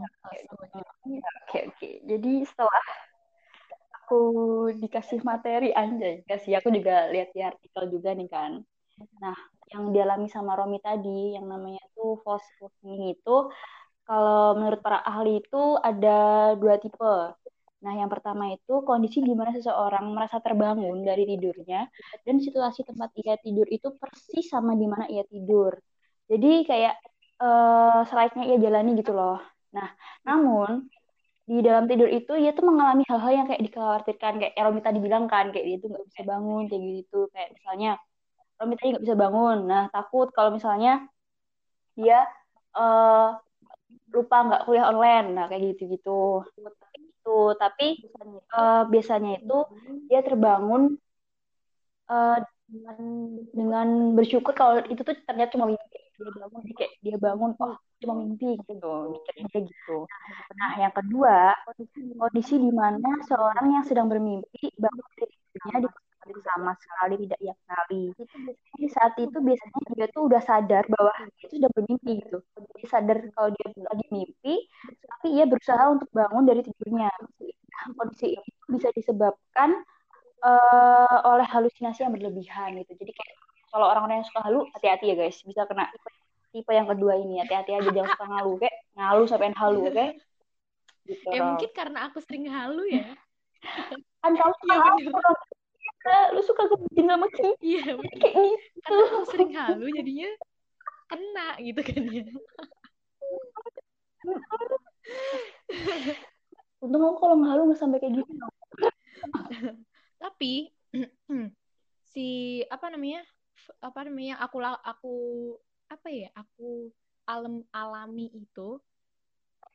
Oke, 1.50 1.60
oke. 1.70 1.90
Jadi 2.06 2.32
setelah 2.46 2.84
aku 3.98 4.16
dikasih 4.82 5.20
materi 5.30 5.68
anjay, 5.82 6.14
kasih 6.30 6.52
aku 6.60 6.70
juga 6.78 6.94
lihat 7.14 7.30
di 7.36 7.42
artikel 7.50 7.84
juga 7.94 8.10
nih 8.18 8.28
kan. 8.36 8.52
Nah, 9.24 9.38
yang 9.74 9.84
dialami 9.96 10.28
sama 10.36 10.52
Romi 10.60 10.80
tadi, 10.88 11.36
yang 11.38 11.46
namanya 11.54 11.82
tuh 11.96 12.10
false 12.24 12.48
awakening 12.62 13.04
itu, 13.16 13.32
kalau 14.08 14.58
menurut 14.60 14.82
para 14.86 15.00
ahli 15.12 15.32
itu 15.44 15.58
ada 15.90 16.10
dua 16.62 16.76
tipe. 16.84 17.14
Nah, 17.80 17.94
yang 17.96 18.10
pertama 18.12 18.44
itu 18.52 18.74
kondisi 18.84 19.24
di 19.24 19.32
mana 19.40 19.56
seseorang 19.56 20.06
merasa 20.12 20.38
terbangun 20.44 21.00
dari 21.08 21.24
tidurnya 21.24 21.88
dan 22.28 22.36
situasi 22.44 22.84
tempat 22.84 23.10
ia 23.24 23.36
tidur 23.40 23.64
itu 23.72 23.88
persis 23.96 24.46
sama 24.52 24.76
di 24.76 24.84
mana 24.92 25.06
ia 25.08 25.24
tidur. 25.24 25.72
Jadi 26.28 26.68
kayak 26.70 26.94
eh 27.40 28.00
selayaknya 28.10 28.44
ia 28.52 28.58
jalani 28.60 28.90
gitu 29.00 29.12
loh. 29.16 29.40
Nah, 29.76 29.88
namun 30.28 30.92
di 31.50 31.60
dalam 31.68 31.86
tidur 31.90 32.10
itu 32.12 32.32
ia 32.44 32.52
tuh 32.58 32.66
mengalami 32.70 33.04
hal-hal 33.10 33.32
yang 33.44 33.48
kayak 33.50 33.64
dikhawatirkan 33.68 34.34
kayak 34.42 34.54
Romi 34.60 34.82
tadi 34.88 35.00
bilang 35.06 35.26
kan 35.32 35.46
kayak 35.54 35.66
dia 35.68 35.78
tuh 35.84 35.90
nggak 35.92 36.06
bisa 36.10 36.22
bangun 36.32 36.64
kayak 36.70 36.84
gitu. 37.00 37.18
Kayak 37.34 37.50
misalnya 37.58 37.90
Romi 38.60 38.74
tadi 38.78 38.88
nggak 38.94 39.04
bisa 39.08 39.18
bangun. 39.24 39.58
Nah 39.72 39.84
takut 39.96 40.28
kalau 40.36 40.52
misalnya 40.58 40.92
dia 41.98 42.20
eh 42.78 43.28
lupa 44.16 44.36
nggak 44.48 44.62
kuliah 44.66 44.86
online. 44.92 45.28
Nah 45.36 45.46
kayak 45.50 45.64
gitu 45.74 45.84
gitu 45.96 46.12
itu 47.30 47.54
tapi 47.62 47.88
eh, 48.58 48.84
biasanya 48.90 49.30
itu 49.38 49.58
dia 50.10 50.20
terbangun 50.26 50.98
eh, 52.10 52.38
dengan 52.70 52.98
dengan 53.54 53.88
bersyukur 54.18 54.54
kalau 54.58 54.82
itu 54.90 55.02
tuh 55.06 55.14
ternyata 55.30 55.54
cuma 55.54 55.70
mimpi. 55.70 56.00
Dia 56.20 56.32
bangun 56.36 56.62
dia 56.66 56.76
kayak 56.76 56.94
dia 57.06 57.18
bangun 57.22 57.52
oh 57.62 57.76
cuma 58.02 58.14
mimpi 58.26 58.58
gitu. 58.58 58.74
Mikirnya 59.14 59.60
gitu. 59.70 59.98
Nah 60.58 60.72
yang 60.82 60.94
kedua 60.94 61.54
kondisi. 62.18 62.54
di 62.58 62.72
mana 62.74 63.10
seorang 63.30 63.66
yang 63.78 63.86
sedang 63.86 64.08
bermimpi 64.10 64.74
bangun 64.78 65.06
tidurnya 65.18 65.78
di 65.86 65.90
sama 66.46 66.72
sekali 66.78 67.16
tidak 67.26 67.40
ia 67.42 67.54
kenali 67.66 68.14
jadi 68.80 68.88
saat 68.96 69.14
itu 69.20 69.38
biasanya 69.44 69.80
dia 69.92 70.08
tuh 70.16 70.32
udah 70.32 70.42
sadar 70.44 70.84
bahwa 70.88 71.12
dia 71.36 71.46
itu 71.52 71.56
sudah 71.60 71.72
bermimpi 71.76 72.24
gitu. 72.24 72.40
Dia 72.80 72.88
sadar 72.88 73.18
kalau 73.36 73.50
dia 73.52 73.68
lagi 73.76 74.06
mimpi 74.08 74.56
tapi 75.04 75.28
ia 75.36 75.44
berusaha 75.44 75.84
untuk 75.92 76.08
bangun 76.16 76.48
dari 76.48 76.62
tidurnya. 76.64 77.12
Nah, 77.12 77.84
kondisi 78.00 78.40
ini 78.40 78.50
bisa 78.72 78.88
disebabkan 78.96 79.84
eh, 80.44 81.18
oleh 81.28 81.44
halusinasi 81.44 82.08
yang 82.08 82.16
berlebihan 82.16 82.80
gitu. 82.80 82.94
Jadi 83.04 83.12
kayak 83.12 83.36
kalau 83.70 83.86
orang-orang 83.92 84.24
yang 84.24 84.28
suka 84.32 84.42
halu 84.48 84.60
hati-hati 84.72 85.06
ya 85.12 85.16
guys. 85.20 85.38
Bisa 85.44 85.68
kena 85.68 85.92
tipe 86.56 86.72
yang 86.72 86.88
kedua 86.88 87.20
ini. 87.20 87.44
Hati-hati 87.44 87.84
aja 87.84 87.90
jangan 87.92 88.10
suka 88.16 88.26
ngalu 88.32 88.52
kayak 88.64 88.76
ngalu 88.96 89.24
sampai 89.28 89.52
halu 89.60 89.80
oke? 89.92 90.08
Gitu. 91.10 91.26
ya 91.34 91.42
mungkin 91.42 91.72
karena 91.74 92.06
aku 92.06 92.22
sering 92.22 92.46
halu 92.48 92.86
ya. 92.86 93.18
Kan 94.24 94.38
kamu 94.40 94.56
halu 94.72 95.10
Rom. 96.00 96.28
lu 96.36 96.42
suka 96.46 96.64
kebikin 96.72 97.12
sama 97.12 97.28
kita 97.28 97.52
iya 97.66 97.84
kayak 97.98 98.36
gitu. 98.36 98.80
Karena 98.88 99.04
aku 99.12 99.26
sering 99.28 99.52
halu 99.52 99.88
jadinya 99.92 100.30
kena 101.10 101.58
gitu 101.58 101.82
kan 101.82 102.04
ya 102.06 102.24
untung 106.84 107.02
aku 107.02 107.18
kalau 107.18 107.42
ngalu 107.42 107.74
nggak 107.74 107.82
sampai 107.82 107.98
kayak 107.98 108.22
gitu 108.22 108.30
tapi 110.22 110.70
si 112.14 112.62
apa 112.70 112.94
namanya 112.94 113.26
apa 113.82 114.00
namanya 114.08 114.40
aku 114.40 114.64
aku 114.64 115.14
apa 115.90 116.08
ya 116.14 116.30
aku 116.38 116.94
alam 117.26 117.66
alami 117.74 118.30
itu 118.34 118.78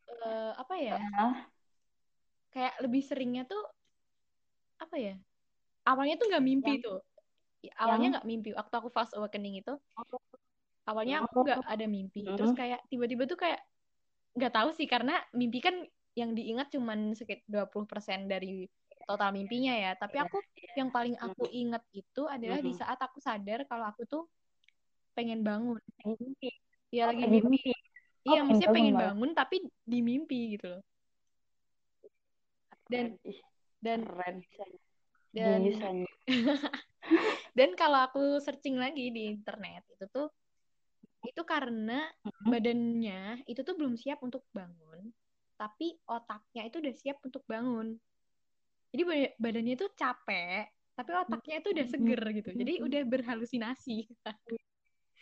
eh, 0.09 0.53
apa 0.59 0.75
ya? 0.79 0.99
Hah? 0.99 1.47
kayak 2.55 2.79
lebih 2.87 3.03
seringnya 3.03 3.43
tuh 3.51 3.67
apa 4.79 4.95
ya 4.95 5.19
awalnya 5.85 6.17
tuh 6.17 6.27
nggak 6.33 6.45
mimpi 6.45 6.73
tuh. 6.81 7.01
Awalnya 7.81 8.19
nggak 8.19 8.27
mimpi. 8.29 8.51
Waktu 8.53 8.75
aku 8.77 8.89
fast 8.93 9.13
awakening 9.17 9.61
itu 9.61 9.73
awalnya 10.85 11.25
aku 11.25 11.45
nggak 11.45 11.65
ada 11.65 11.87
mimpi. 11.89 12.25
Terus 12.25 12.53
kayak 12.53 12.85
tiba-tiba 12.93 13.25
tuh 13.25 13.39
kayak 13.41 13.61
nggak 14.35 14.53
tahu 14.53 14.69
sih 14.75 14.89
karena 14.91 15.21
mimpi 15.33 15.63
kan 15.63 15.77
yang 16.15 16.35
diingat 16.35 16.71
cuman 16.71 17.15
sekitar 17.15 17.69
20% 17.71 18.31
dari 18.31 18.69
total 19.05 19.33
mimpinya 19.33 19.73
ya. 19.77 19.93
Tapi 19.97 20.17
aku 20.21 20.41
yang 20.75 20.91
paling 20.91 21.17
aku 21.21 21.49
ingat 21.53 21.85
itu 21.95 22.27
adalah 22.27 22.59
di 22.61 22.73
saat 22.75 22.99
aku 22.99 23.21
sadar 23.21 23.65
kalau 23.69 23.89
aku 23.89 24.05
tuh 24.05 24.25
pengen 25.15 25.41
bangun. 25.41 25.81
Mimpi. 26.05 26.51
Ya 26.93 27.09
lagi 27.09 27.25
lagi 27.25 27.41
mimpi. 27.41 27.61
mimpi. 27.61 27.73
Iya 28.25 28.41
pengen 28.41 28.45
maksudnya 28.49 28.73
pengen 28.73 28.97
bangun 28.97 29.31
tapi 29.37 29.57
di 29.85 29.99
mimpi 30.01 30.57
gitu 30.57 30.67
loh. 30.77 30.83
Dan 32.89 33.17
dan 33.81 34.05
keren 34.05 34.37
dan 35.35 35.63
dan 37.59 37.71
kalau 37.81 37.99
aku 38.07 38.23
searching 38.45 38.77
lagi 38.79 39.11
di 39.15 39.23
internet 39.35 39.83
itu 39.95 40.05
tuh 40.11 40.27
itu 41.25 41.43
karena 41.53 41.93
badannya 42.45 43.43
itu 43.51 43.61
tuh 43.67 43.75
belum 43.79 43.95
siap 43.97 44.21
untuk 44.27 44.45
bangun 44.57 45.01
tapi 45.61 45.97
otaknya 46.11 46.63
itu 46.69 46.77
udah 46.83 46.95
siap 46.99 47.19
untuk 47.23 47.43
bangun. 47.47 47.95
Jadi 48.95 49.03
ba- 49.09 49.35
badannya 49.43 49.73
itu 49.79 49.87
capek 50.01 50.65
tapi 50.95 51.11
otaknya 51.11 51.55
itu 51.59 51.69
udah 51.75 51.87
seger 51.91 52.21
gitu. 52.39 52.51
Jadi 52.55 52.73
udah 52.87 53.03
berhalusinasi. 53.13 54.07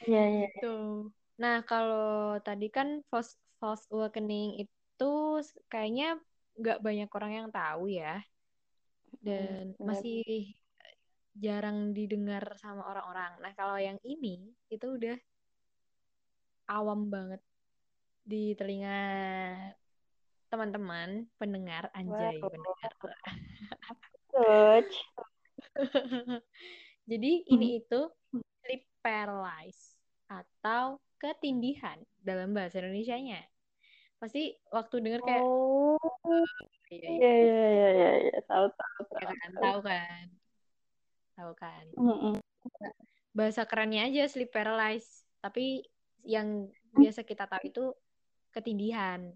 Iya 0.07 0.21
iya 0.33 0.47
gitu. 0.55 0.67
nah 1.43 1.55
kalau 1.69 2.39
tadi 2.47 2.65
kan 2.77 2.89
false 3.11 3.33
false 3.61 3.85
awakening 3.95 4.49
itu 4.63 5.05
kayaknya 5.71 6.05
nggak 6.61 6.79
banyak 6.87 7.09
orang 7.17 7.33
yang 7.39 7.49
tahu 7.57 7.83
ya 7.99 8.21
dan 9.23 9.73
benar. 9.79 9.87
masih 9.95 10.23
jarang 11.39 11.97
didengar 11.97 12.45
sama 12.61 12.85
orang-orang. 12.85 13.33
Nah 13.41 13.53
kalau 13.57 13.79
yang 13.81 13.97
ini 14.05 14.53
itu 14.69 14.87
udah 14.99 15.17
awam 16.69 17.09
banget 17.09 17.41
di 18.23 18.53
telinga 18.55 19.01
teman-teman 20.53 21.27
pendengar. 21.41 21.89
Anjay 21.97 22.37
Wow. 22.39 22.51
pendengar. 22.53 22.93
Jadi 27.11 27.33
ini 27.49 27.81
itu 27.81 28.01
sleep 28.63 28.83
paralysis 29.03 29.97
atau 30.29 31.01
ketindihan 31.21 31.99
dalam 32.23 32.55
bahasa 32.57 32.81
Indonesianya 32.81 33.52
pasti 34.23 34.55
waktu 34.71 35.03
denger 35.03 35.21
kayak 35.27 35.43
Oh. 35.43 35.99
iya, 36.87 37.11
Iya, 37.11 37.33
iya, 37.43 37.67
iya, 37.67 37.89
iya, 37.91 38.11
iya. 38.31 38.39
Tahu, 38.47 38.71
tahu, 38.71 39.01
tahu. 39.11 39.19
kan? 39.19 39.51
Tahu 39.59 39.79
kan? 39.83 40.27
Tahu 41.35 41.53
kan? 41.59 41.85
Bahasa 43.35 43.67
kerennya 43.67 44.07
aja 44.07 44.31
sleep 44.31 44.55
paralysis 44.55 45.27
tapi 45.43 45.83
yang 46.23 46.71
biasa 46.95 47.27
kita 47.27 47.51
tahu 47.51 47.67
itu 47.67 47.85
ketindihan. 48.55 49.35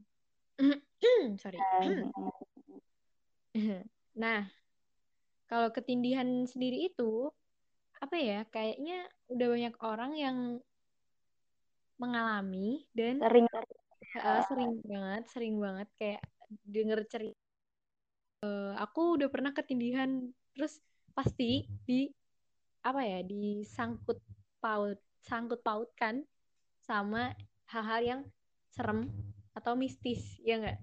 Sorry. 1.43 1.59
Nah 4.17 4.49
kalau 5.51 5.69
ketindihan 5.75 6.47
sendiri 6.47 6.89
itu 6.89 7.29
apa 7.99 8.17
ya 8.17 8.41
kayaknya 8.49 9.09
udah 9.33 9.47
banyak 9.51 9.75
orang 9.81 10.13
yang 10.15 10.39
mengalami 11.97 12.85
dan 12.93 13.21
Sering. 13.21 13.49
Uh, 14.23 14.41
sering 14.49 14.73
banget 14.85 15.23
sering 15.33 15.55
banget 15.61 15.89
kayak 15.99 16.23
denger 16.65 17.01
cerita 17.11 17.47
Eh, 18.47 18.73
aku 18.79 19.17
udah 19.17 19.29
pernah 19.33 19.51
ketindihan 19.51 20.29
terus 20.55 20.79
pasti 21.17 21.65
di 21.89 22.13
apa 22.85 23.01
ya 23.03 23.21
disangkut 23.25 24.21
paut 24.63 25.01
sangkut 25.25 25.61
pautkan 25.65 26.23
sama 26.85 27.33
hal-hal 27.73 28.01
yang 28.05 28.21
serem 28.71 29.09
atau 29.57 29.73
mistis 29.75 30.39
ya 30.45 30.61
nggak 30.61 30.79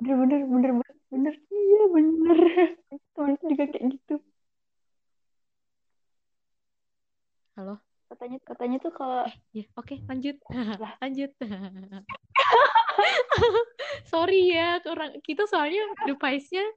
Bener, 0.00 0.16
bener, 0.16 0.40
bener, 0.48 0.72
bener. 1.12 1.34
Iya, 1.52 1.82
bener. 1.92 2.38
Temanku 3.12 3.44
juga 3.52 3.64
kayak 3.68 3.84
gitu. 3.96 4.14
halo 7.56 7.89
Katanya, 8.20 8.36
katanya 8.44 8.76
tuh 8.84 8.92
kalau 8.92 9.24
ya 9.56 9.64
oke 9.80 9.96
lanjut. 10.04 10.36
Lah. 10.52 10.92
lanjut. 11.00 11.32
Sorry 14.12 14.52
ya 14.52 14.76
orang 14.84 15.16
kita 15.24 15.48
soalnya 15.48 15.80
device-nya 16.04 16.68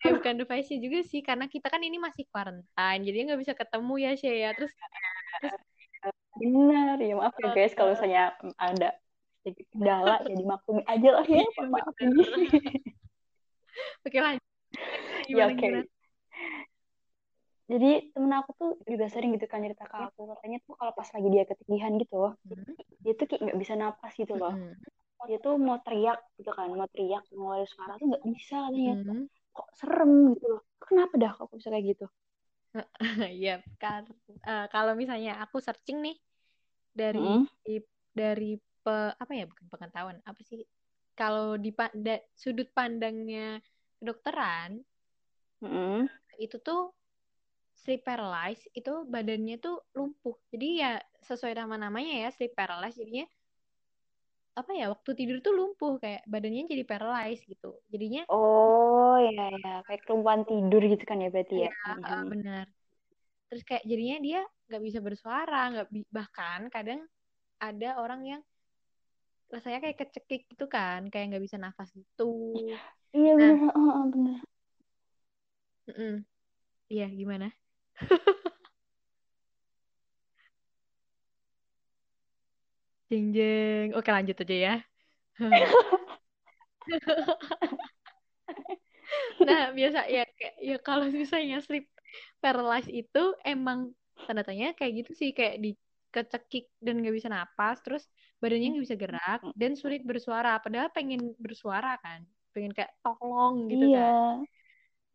eh 0.00 0.12
bukan 0.16 0.40
device-nya 0.40 0.80
juga 0.80 1.04
sih 1.04 1.20
karena 1.20 1.52
kita 1.52 1.68
kan 1.68 1.84
ini 1.84 2.00
masih 2.00 2.24
quarantine 2.32 3.04
jadi 3.04 3.28
nggak 3.28 3.40
bisa 3.44 3.52
ketemu 3.52 3.94
ya 4.00 4.16
Shea 4.16 4.56
terus 4.56 4.72
bener 6.40 6.96
ya 6.96 7.12
maaf 7.12 7.36
ya 7.36 7.52
guys 7.52 7.76
kalau 7.76 7.92
misalnya 7.92 8.32
ada 8.56 8.96
sedikit 9.44 9.68
kendala 9.76 10.24
ya 10.24 10.32
dimaklumi 10.32 10.80
aja 10.88 11.08
lah 11.12 11.26
ya 11.28 11.44
maaf. 11.68 11.92
Oke 14.08 14.16
lanjut. 14.16 14.48
Ya 15.28 15.44
oke. 15.44 15.60
gimana 15.60 15.99
jadi 17.70 17.90
temen 18.12 18.32
aku 18.34 18.50
tuh 18.60 18.70
juga 18.92 19.06
sering 19.06 19.30
gitu 19.36 19.46
kan 19.46 19.62
cerita 19.62 19.84
ke 19.86 19.96
aku 19.96 20.20
katanya 20.34 20.58
tuh 20.66 20.74
kalau 20.78 20.92
pas 20.98 21.08
lagi 21.14 21.28
dia 21.34 21.44
ketindihan 21.46 21.92
gitu 22.02 22.14
loh 22.18 22.32
Hmm, 22.50 22.64
dia 23.04 23.12
tuh 23.18 23.26
kayak 23.28 23.40
nggak 23.46 23.58
bisa 23.62 23.74
napas 23.78 24.12
gitu 24.18 24.34
loh 24.34 24.54
hmm, 24.54 24.72
dia 25.28 25.38
tuh 25.44 25.54
mau 25.60 25.78
teriak 25.84 26.18
gitu 26.40 26.50
kan 26.56 26.66
mau 26.72 26.88
teriak 26.90 27.22
mau 27.36 27.54
ngeluarin 27.54 27.68
suara 27.70 27.92
tuh 28.00 28.06
nggak 28.10 28.24
bisa 28.34 28.56
katanya 28.66 28.94
hmm. 28.96 29.22
kok 29.56 29.68
serem 29.78 30.12
gitu 30.34 30.46
loh 30.52 30.62
kenapa 30.82 31.14
dah 31.22 31.32
kok 31.36 31.48
bisa 31.54 31.68
kayak 31.72 31.86
gitu 31.94 32.06
Iya, 33.40 33.58
kan. 33.82 34.06
Kalau 34.70 34.92
misalnya 34.94 35.42
aku 35.42 35.58
searching 35.58 35.98
nih 36.06 36.16
dari 36.94 37.18
Mm-mm. 37.18 37.46
dari 38.14 38.58
pe- 38.84 39.14
apa 39.22 39.32
ya 39.34 39.44
bukan 39.50 39.66
pengetahuan 39.70 40.18
apa 40.26 40.40
sih 40.42 40.60
kalau 41.14 41.54
di 41.60 41.70
da- 41.76 42.24
sudut 42.34 42.68
pandangnya 42.74 43.60
kedokteran 44.00 44.70
Mm-mm. 45.62 46.08
itu 46.40 46.56
tuh 46.66 46.78
sleep 47.80 48.04
paralysis 48.04 48.68
itu 48.76 48.92
badannya 49.08 49.56
tuh 49.58 49.80
lumpuh. 49.96 50.36
Jadi 50.52 50.84
ya 50.84 51.00
sesuai 51.24 51.56
nama 51.56 51.76
namanya 51.80 52.12
ya 52.24 52.28
sleep 52.32 52.52
paralysis 52.52 53.00
jadinya 53.00 53.26
apa 54.50 54.70
ya 54.76 54.92
waktu 54.92 55.10
tidur 55.16 55.38
tuh 55.40 55.54
lumpuh 55.56 55.96
kayak 56.02 56.22
badannya 56.28 56.68
jadi 56.68 56.84
paralysis 56.84 57.46
gitu. 57.48 57.80
Jadinya 57.88 58.28
oh 58.28 59.16
ya 59.16 59.48
ya 59.56 59.74
kayak 59.88 60.00
kelumpuhan 60.04 60.44
tidur 60.44 60.82
gitu 60.84 61.04
kan 61.08 61.22
ya 61.24 61.28
berarti 61.32 61.54
ya? 61.64 61.70
Ya 61.72 61.92
Mhm. 61.96 62.24
benar. 62.28 62.66
Terus 63.48 63.62
kayak 63.66 63.84
jadinya 63.88 64.16
dia 64.20 64.40
nggak 64.68 64.82
bisa 64.86 64.98
bersuara 65.02 65.60
nggak 65.72 65.88
bi- 65.90 66.10
bahkan 66.12 66.68
kadang 66.70 67.00
ada 67.58 67.98
orang 67.98 68.20
yang 68.22 68.42
rasanya 69.50 69.82
kayak 69.82 69.98
kecekik 69.98 70.46
gitu 70.46 70.70
kan 70.70 71.10
kayak 71.10 71.34
nggak 71.34 71.44
bisa 71.46 71.56
nafas 71.58 71.90
gitu. 71.96 72.54
Iya 73.16 73.32
Nah. 73.34 73.54
bener 73.58 73.70
oh, 73.74 74.04
bener 74.12 74.38
Mm-mm. 75.90 76.22
iya 76.86 77.06
gimana 77.10 77.50
jeng 83.10 83.34
jeng 83.34 83.88
oke 83.98 84.10
lanjut 84.10 84.36
aja 84.46 84.56
ya. 84.56 84.74
Nah 89.40 89.74
biasa 89.74 90.06
ya 90.06 90.22
kayak 90.38 90.54
ya 90.62 90.76
kalau 90.78 91.10
misalnya 91.10 91.58
sleep 91.64 91.90
paralysis 92.38 92.92
itu 92.92 93.34
emang 93.42 93.90
tanda 94.26 94.46
tanya 94.46 94.70
kayak 94.76 95.02
gitu 95.04 95.12
sih 95.16 95.30
kayak 95.34 95.58
dikecekik 95.58 96.70
dan 96.78 97.00
nggak 97.02 97.14
bisa 97.18 97.28
napas 97.32 97.80
terus 97.82 98.06
badannya 98.38 98.76
nggak 98.76 98.84
bisa 98.86 98.96
gerak 99.00 99.40
dan 99.58 99.72
sulit 99.74 100.02
bersuara. 100.06 100.62
Padahal 100.62 100.92
pengen 100.94 101.34
bersuara 101.40 101.98
kan 101.98 102.22
pengen 102.54 102.72
kayak 102.74 102.92
tolong 103.02 103.66
gitu 103.70 103.86
iya. 103.90 103.98
kan. 103.98 104.34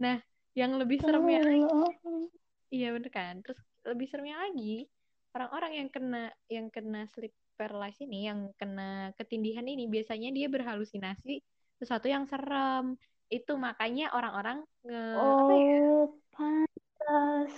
Nah 0.03 0.17
yang 0.55 0.71
lebih 0.79 1.03
seremnya 1.03 1.43
Tolong. 1.43 2.31
Iya 2.73 2.87
bener 2.95 3.11
kan. 3.13 3.33
Terus 3.43 3.59
lebih 3.85 4.05
seremnya 4.09 4.37
lagi 4.41 4.87
orang-orang 5.35 5.71
yang 5.79 5.89
kena 5.91 6.17
yang 6.49 6.67
kena 6.71 7.05
sleep 7.13 7.33
paralysis 7.59 8.03
ini, 8.07 8.27
yang 8.29 8.39
kena 8.59 9.11
ketindihan 9.19 9.67
ini 9.67 9.87
biasanya 9.87 10.29
dia 10.31 10.47
berhalusinasi 10.51 11.39
sesuatu 11.79 12.07
yang 12.07 12.25
serem. 12.31 12.95
Itu 13.29 13.57
makanya 13.57 14.13
orang-orang 14.15 14.63
nge 14.85 15.01
apa 15.17 15.51
ya? 15.53 15.65
oh 15.65 16.01
pantas 16.33 17.53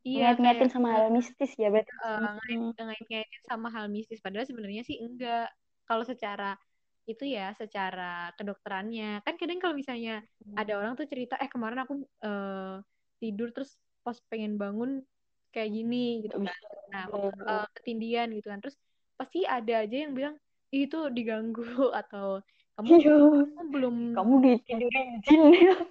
Iya 0.00 0.32
ngait-ngaitin 0.32 0.64
kayak 0.64 0.72
sama 0.74 0.88
hal 0.96 1.06
mistis 1.12 1.50
ya 1.60 1.68
berarti 1.68 1.92
eh, 1.92 2.08
Hmm. 2.08 2.36
ngait- 2.40 2.76
ngait-ngaitin 2.86 3.42
sama 3.50 3.68
hal 3.74 3.86
mistis. 3.92 4.20
Padahal 4.24 4.46
sebenarnya 4.48 4.82
sih 4.88 4.96
enggak. 4.96 5.52
Kalau 5.88 6.04
secara 6.08 6.56
itu 7.04 7.24
ya, 7.36 7.52
secara 7.60 8.32
kedokterannya. 8.38 9.20
Kan 9.26 9.34
kadang 9.40 9.58
kalau 9.62 9.74
misalnya 9.76 10.22
ada 10.56 10.72
orang 10.78 10.92
tuh 10.96 11.06
cerita, 11.10 11.34
eh 11.42 11.50
kemarin 11.52 11.78
aku 11.84 11.94
eh, 12.24 12.74
tidur 13.20 13.52
terus 13.52 13.76
pas 14.00 14.16
pengen 14.32 14.56
bangun 14.56 15.04
kayak 15.52 15.70
gini 15.70 16.24
gitu 16.24 16.40
kan. 16.40 16.56
Nah, 16.90 17.04
Iya, 17.06 17.14
waktu, 17.14 17.38
iya. 17.38 17.52
eh, 17.54 17.66
ketindihan 17.76 18.28
gitu 18.34 18.46
kan. 18.50 18.58
Terus 18.64 18.76
pasti 19.14 19.40
ada 19.44 19.74
aja 19.84 19.96
yang 19.96 20.12
bilang, 20.16 20.34
"Ih, 20.72 20.88
itu 20.88 20.98
diganggu 21.12 21.62
atau 22.00 22.40
kamu 22.80 22.96
kamu 22.96 23.68
belum 23.68 23.96
kamu 24.16 24.34
ditidurin 24.40 25.08
jin 25.20 25.40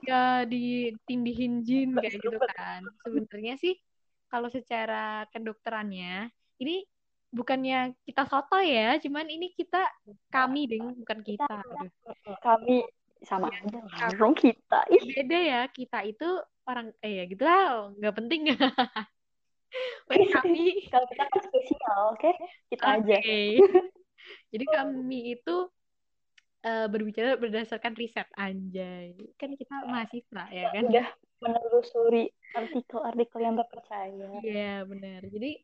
ya 0.09 0.41
ditindihin 0.41 1.53
jin 1.61 1.93
kayak 1.93 2.17
gitu 2.17 2.33
kan. 2.57 2.81
Sebenarnya 3.05 3.55
sih 3.61 3.77
kalau 4.25 4.49
secara 4.49 5.29
kedokterannya 5.29 6.33
ini 6.57 6.81
bukannya 7.29 7.93
kita 8.09 8.25
soto 8.25 8.57
ya, 8.57 8.97
cuman 8.97 9.29
ini 9.29 9.53
kita 9.53 9.85
kami 10.33 10.65
ding 10.65 10.97
bukan 11.05 11.21
kita. 11.21 11.61
Kami 12.41 12.81
sama 13.21 13.53
aja 13.53 14.17
kita 14.33 14.79
Beda 14.89 15.37
ya, 15.37 15.61
kita 15.69 15.99
itu 16.09 16.29
orang 16.69 16.93
eh 17.01 17.13
ya 17.19 17.23
gitu 17.25 17.41
lah, 17.41 17.89
nggak 17.97 18.15
penting. 18.15 18.41
Buat 20.09 20.25
kami 20.41 20.89
kalau 20.89 21.05
kita 21.05 21.23
kan 21.29 21.41
spesial 21.45 21.99
oke 22.17 22.31
kita 22.73 22.83
Oke. 22.97 23.13
aja 23.13 23.17
Jadi 24.53 24.65
kami 24.65 25.37
itu 25.37 25.55
eh, 26.65 26.87
berbicara 26.89 27.37
berdasarkan 27.37 27.93
riset 27.93 28.25
anjay. 28.33 29.13
Kan 29.37 29.53
kita 29.53 29.85
mahasiswa 29.85 30.43
ya 30.49 30.73
kan? 30.73 30.83
udah 30.89 31.07
menelusuri 31.39 32.33
artikel-artikel 32.57 33.39
yang 33.45 33.55
terpercaya 33.61 34.27
Iya, 34.41 34.83
benar. 34.89 35.21
Jadi 35.29 35.61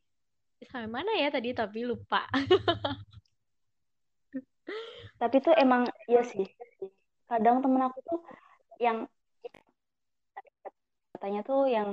sampai 0.70 0.88
mana 0.88 1.12
ya 1.18 1.28
tadi 1.28 1.50
tapi 1.52 1.82
lupa. 1.84 2.24
tapi 5.16 5.36
tuh 5.40 5.54
emang 5.56 5.88
iya 6.06 6.20
sih 6.20 6.44
kadang 7.26 7.64
temen 7.64 7.82
aku 7.88 7.98
tuh 8.04 8.20
yang 8.76 9.08
katanya 11.16 11.40
tuh 11.48 11.60
yang 11.76 11.90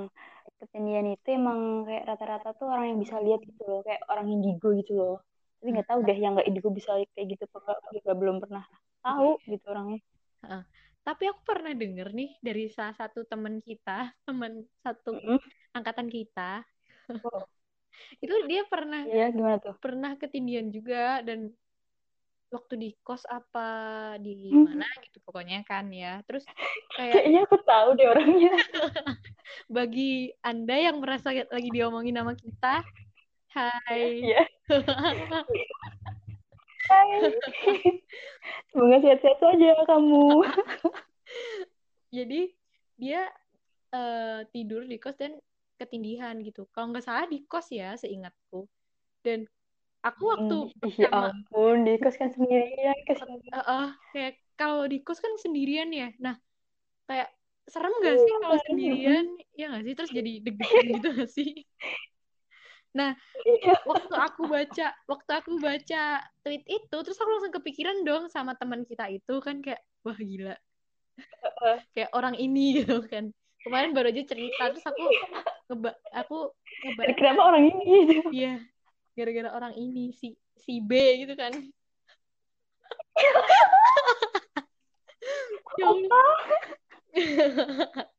ketindihan 0.60 1.08
itu 1.16 1.28
emang 1.40 1.60
kayak 1.88 2.04
rata-rata 2.10 2.50
tuh 2.60 2.68
orang 2.74 2.86
yang 2.94 3.00
bisa 3.04 3.18
lihat 3.26 3.40
gitu 3.48 3.62
loh 3.68 3.80
kayak 3.88 4.02
orang 4.12 4.28
indigo 4.36 4.68
gitu 4.80 4.92
loh 5.00 5.16
tapi 5.60 5.68
nggak 5.74 5.88
tahu 5.90 6.00
deh 6.08 6.18
yang 6.20 6.32
nggak 6.36 6.48
indigo 6.52 6.70
bisa 6.76 6.92
lihat 7.00 7.10
kayak 7.16 7.28
gitu 7.40 7.44
apa 7.48 7.88
juga 7.98 8.12
belum 8.20 8.38
pernah 8.44 8.64
tahu 9.04 9.30
gitu 9.48 9.66
orangnya 9.72 10.00
Tapi 11.04 11.24
aku 11.28 11.42
pernah 11.44 11.76
denger 11.76 12.08
nih 12.16 12.30
dari 12.40 12.64
salah 12.72 12.96
satu 12.96 13.28
teman 13.28 13.60
kita, 13.60 14.08
teman 14.28 14.64
satu 14.84 15.12
Mm-mm. 15.20 15.40
angkatan 15.76 16.08
kita. 16.08 16.64
Oh. 17.24 17.44
Itu 18.24 18.34
dia 18.48 18.64
pernah 18.68 19.04
Iya 19.08 19.26
gimana 19.36 19.58
tuh 19.60 19.76
pernah 19.84 20.16
ketindihan 20.16 20.68
juga 20.72 21.20
dan 21.28 21.52
waktu 22.54 22.74
di 22.78 22.90
kos 23.02 23.26
apa 23.26 23.66
di 24.22 24.54
Hmm. 24.54 24.70
mana 24.70 24.88
gitu 25.02 25.18
pokoknya 25.26 25.66
kan 25.66 25.90
ya. 25.90 26.22
Terus 26.30 26.46
kayak 26.94 27.26
Kayaknya 27.26 27.40
aku 27.50 27.58
tahu 27.66 27.90
deh 27.98 28.08
orangnya. 28.08 28.54
bagi 29.76 30.30
Anda 30.46 30.78
yang 30.78 31.02
merasa 31.02 31.34
lagi 31.34 31.70
diomongin 31.74 32.14
nama 32.14 32.38
kita, 32.38 32.86
hai. 33.58 34.22
Iya. 34.22 34.44
Hai. 36.84 37.32
Semoga 38.76 38.98
sehat-sehat 39.00 39.40
saja 39.40 39.72
kamu. 39.88 40.44
Jadi 42.12 42.52
dia 43.00 43.32
eh, 43.96 44.40
tidur 44.52 44.84
di 44.84 45.00
kos 45.00 45.16
dan 45.16 45.40
ketindihan 45.80 46.36
gitu. 46.44 46.68
Kalau 46.76 46.92
nggak 46.92 47.08
salah 47.08 47.26
di 47.32 47.48
kos 47.48 47.72
ya, 47.72 47.96
seingatku. 47.96 48.68
Dan 49.24 49.48
aku 50.08 50.24
waktu 50.34 50.54
Hmm, 50.54 50.70
Ya 51.02 51.08
pertama 51.08 51.28
ampun, 51.30 51.76
di 51.86 51.92
kos 52.02 52.16
kan 52.22 52.30
sendirian. 52.36 52.98
Eh, 53.54 53.64
eh, 53.72 53.88
kayak 54.14 54.32
kalau 54.60 54.84
di 54.92 54.98
kos 55.06 55.20
kan 55.26 55.34
sendirian 55.44 55.90
ya. 56.00 56.08
Nah, 56.26 56.36
kayak 57.08 57.30
serem 57.74 57.94
gak 58.06 58.18
sih 58.24 58.34
kalau 58.42 58.58
Iya. 58.58 58.64
sendirian? 58.68 59.26
Ya 59.60 59.64
nggak 59.72 59.84
sih? 59.88 59.94
Terus 59.98 60.12
jadi 60.20 60.32
deg-degan 60.46 60.86
gitu 60.98 61.08
gak 61.22 61.30
sih? 61.38 61.50
Nah, 62.94 63.12
Iya. 63.46 63.74
waktu 63.90 64.14
aku 64.16 64.44
baca, 64.50 64.88
waktu 65.12 65.32
aku 65.40 65.52
baca 65.62 66.04
tweet 66.46 66.64
itu, 66.70 66.96
terus 67.04 67.18
aku 67.20 67.30
langsung 67.34 67.56
kepikiran 67.58 67.98
dong 68.08 68.24
sama 68.30 68.54
teman 68.60 68.82
kita 68.90 69.06
itu 69.14 69.34
kan 69.46 69.60
kayak, 69.66 69.82
wah 70.06 70.18
gila, 70.18 70.56
kayak 71.94 72.10
orang 72.18 72.36
ini 72.38 72.60
gitu 72.84 73.04
kan. 73.12 73.26
Kemarin 73.64 73.96
baru 73.96 74.12
aja 74.12 74.24
cerita, 74.28 74.62
terus 74.72 74.84
aku 74.92 75.04
ngeba, 75.72 75.92
aku 76.12 76.36
ngebayang, 76.84 77.18
Kenapa 77.18 77.42
orang 77.54 77.64
ini? 77.72 77.86
iya, 78.34 78.73
gara-gara 79.14 79.50
orang 79.54 79.74
ini 79.78 80.10
si 80.14 80.34
si 80.58 80.82
B 80.82 80.92
gitu 81.26 81.34
kan. 81.38 81.54
Ya. 85.74 85.90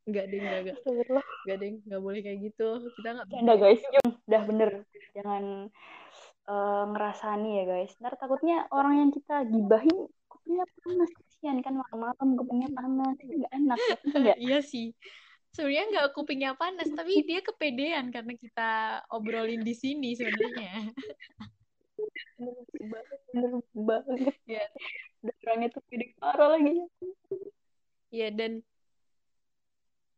Enggak 0.07 0.25
deh, 0.31 0.39
enggak, 0.39 0.59
enggak, 0.63 0.77
Astagfirullah. 0.79 1.27
enggak 1.45 1.57
deh, 1.59 1.71
enggak 1.87 2.01
boleh 2.03 2.21
kayak 2.23 2.39
gitu. 2.51 2.69
Kita 2.99 3.09
enggak 3.15 3.27
Canda 3.31 3.55
guys, 3.59 3.83
udah 4.27 4.43
bener. 4.47 4.71
Jangan 5.15 5.45
eh, 6.51 6.85
ngerasani 6.91 7.51
ya 7.63 7.65
guys. 7.67 7.93
Ntar 8.03 8.15
takutnya 8.19 8.67
orang 8.75 8.95
yang 9.07 9.11
kita 9.15 9.47
gibahin 9.51 9.97
kupingnya 10.31 10.65
panas. 10.83 11.11
Kasihan 11.15 11.59
kan 11.63 11.75
malam-malam 11.79 12.29
kupingnya 12.39 12.71
panas. 12.75 13.17
Nggak 13.23 13.53
enak. 13.55 13.79
ya. 13.79 13.97
Nggak? 14.19 14.37
Iya 14.51 14.59
sih. 14.63 14.87
Sebenarnya 15.55 15.85
nggak 15.87 16.09
kupingnya 16.19 16.53
panas, 16.59 16.91
tapi 16.91 17.23
dia 17.23 17.39
kepedean 17.39 18.11
karena 18.11 18.35
kita 18.35 18.71
obrolin 19.15 19.63
di 19.63 19.75
sini 19.75 20.19
sebenarnya. 20.19 20.91
Bener 22.35 22.55
banget. 22.91 23.21
Bener 23.31 23.55
banget. 23.73 24.35
Iya. 24.51 24.67
Udah 25.23 25.35
orangnya 25.47 25.69
tuh 25.71 25.83
pede 25.87 26.07
parah 26.19 26.49
lagi. 26.59 26.75
Iya 28.11 28.29
dan 28.35 28.53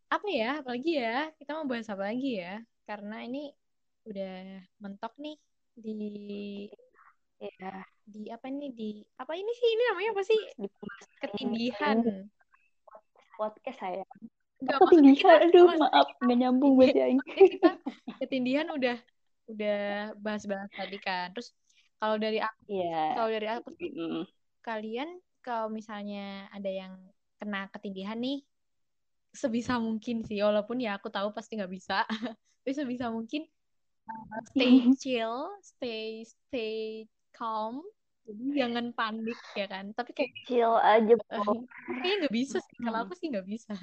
apa 0.08 0.28
ya? 0.32 0.50
Apalagi 0.64 0.92
ya? 0.96 1.28
Kita 1.36 1.50
mau 1.60 1.68
bahas 1.68 1.88
apa 1.92 2.08
lagi 2.08 2.40
ya? 2.40 2.64
Karena 2.88 3.20
ini 3.22 3.52
udah 4.08 4.64
mentok 4.80 5.12
nih 5.20 5.36
di 5.76 5.92
Ya, 7.36 7.84
di 8.08 8.32
apa 8.32 8.48
ini 8.48 8.72
di 8.72 9.04
apa 9.20 9.36
ini 9.36 9.52
sih 9.52 9.68
ini 9.68 9.82
namanya 9.92 10.10
apa 10.16 10.24
sih? 10.24 10.40
di 10.56 10.68
Ketindihan. 11.20 12.00
podcast 13.36 13.76
saya. 13.76 14.00
Tinggi. 14.66 15.22
kita 15.22 15.34
Aduh, 15.46 15.66
maaf. 15.78 16.08
Nggak 16.22 16.36
nyambung 16.38 16.74
Aing. 16.82 17.20
kita 17.22 17.70
ketindihan 18.20 18.66
udah 18.72 18.96
udah 19.46 19.78
bahas-bahas 20.18 20.70
tadi 20.74 20.98
kan. 20.98 21.30
Terus 21.34 21.54
kalau 21.96 22.16
dari 22.20 22.38
aku 22.42 22.60
Iya. 22.68 23.02
kalau 23.16 23.28
dari 23.32 23.48
aku 23.48 23.68
sih 23.78 23.90
Mm. 23.94 24.22
kalian 24.60 25.08
kalau 25.40 25.70
misalnya 25.70 26.50
ada 26.50 26.66
yang 26.66 26.98
kena 27.38 27.70
ketindihan 27.70 28.18
nih 28.18 28.42
sebisa 29.30 29.76
mungkin 29.78 30.24
sih 30.26 30.40
walaupun 30.42 30.80
ya 30.80 30.96
aku 30.96 31.12
tahu 31.12 31.30
pasti 31.30 31.60
nggak 31.60 31.70
bisa 31.70 32.02
tapi 32.64 32.72
sebisa 32.72 33.12
mungkin 33.12 33.46
uh, 34.08 34.40
stay 34.50 34.90
chill 34.98 35.36
stay 35.62 36.24
stay 36.26 37.04
calm 37.36 37.84
jadi 38.26 38.66
jangan 38.66 38.90
panik 38.96 39.38
ya 39.54 39.70
kan 39.70 39.94
tapi 39.94 40.10
kayak 40.16 40.32
Chill 40.50 40.74
aja, 40.82 41.14
kayaknya 42.02 42.14
nggak 42.26 42.34
bisa 42.34 42.58
sih 42.58 42.76
kalau 42.82 43.06
aku 43.06 43.14
sih 43.14 43.30
nggak 43.30 43.46
bisa 43.46 43.76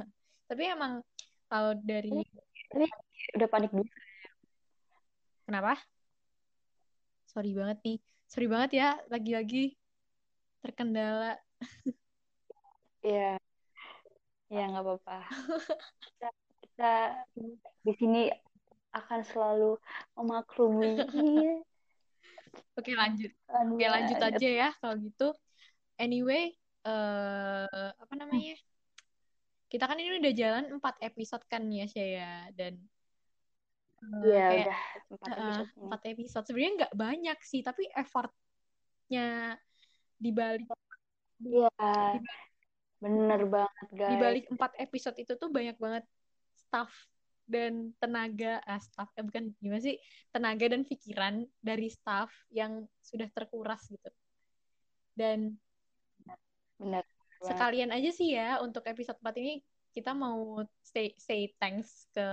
tapi 0.53 0.69
emang 0.69 1.01
kalau 1.49 1.73
dari 1.81 2.21
Tapi 2.69 2.85
udah 3.33 3.49
panik 3.49 3.73
dulu. 3.73 3.89
kenapa 5.49 5.81
sorry 7.25 7.57
banget 7.57 7.81
nih 7.81 7.97
sorry 8.29 8.45
banget 8.45 8.71
ya 8.77 8.89
lagi-lagi 9.09 9.73
terkendala 10.61 11.41
Iya. 13.03 13.35
Ya, 14.47 14.63
nggak 14.71 14.79
apa-apa. 14.79 15.27
Kita, 15.99 16.29
kita 16.63 16.93
di 17.83 17.93
sini 17.99 18.21
akan 18.95 19.19
selalu 19.27 19.75
memaklumi. 20.15 21.03
Oke 22.79 22.95
lanjut 22.95 23.35
Oke 23.51 23.85
lanjut 23.91 24.17
aja 24.23 24.49
ya 24.49 24.69
kalau 24.79 24.95
gitu. 25.03 25.35
Anyway, 25.99 26.55
eh 26.87 27.89
apa 27.91 28.13
namanya? 28.15 28.55
Kita 29.73 29.89
kan 29.89 29.97
ini 29.97 30.21
udah 30.21 30.33
jalan 30.37 30.65
4 30.77 30.95
episode 31.01 31.41
kan 31.49 31.65
ya 31.65 31.89
Shaya 31.89 32.45
dan 32.53 32.77
eh, 34.05 34.21
Iya, 34.21 34.45
kayak 34.53 34.67
udah 34.69 34.79
empat 35.09 35.33
episode 35.33 35.69
ini. 35.73 35.81
empat 35.89 36.01
episode 36.13 36.45
sebenarnya 36.45 36.73
nggak 36.77 36.93
banyak 36.93 37.37
sih 37.41 37.61
tapi 37.65 37.83
effortnya 37.89 39.57
dibalik 40.21 40.69
Iya, 41.41 41.73
bener 43.01 43.41
banget, 43.49 43.87
guys. 43.91 44.11
dibalik 44.13 44.45
empat 44.53 44.71
episode 44.77 45.17
itu 45.17 45.33
tuh 45.35 45.49
banyak 45.49 45.75
banget 45.81 46.05
staff 46.53 46.93
dan 47.43 47.91
tenaga 47.99 48.63
ah 48.63 48.79
staff 48.79 49.11
eh 49.19 49.25
bukan 49.25 49.51
gimana 49.59 49.83
sih 49.83 49.99
tenaga 50.31 50.71
dan 50.71 50.87
pikiran 50.87 51.43
dari 51.59 51.91
staff 51.91 52.31
yang 52.53 52.85
sudah 53.03 53.27
terkuras 53.35 53.83
gitu 53.91 54.07
dan 55.19 55.59
banget. 56.79 57.05
Sekalian 57.43 57.91
aja 57.91 58.09
sih 58.09 58.33
ya 58.33 58.59
untuk 58.59 58.87
episode 58.87 59.19
4 59.19 59.35
ini 59.39 59.53
kita 59.91 60.15
mau 60.15 60.57
say, 60.81 61.13
say 61.19 61.51
thanks 61.59 62.07
ke 62.11 62.27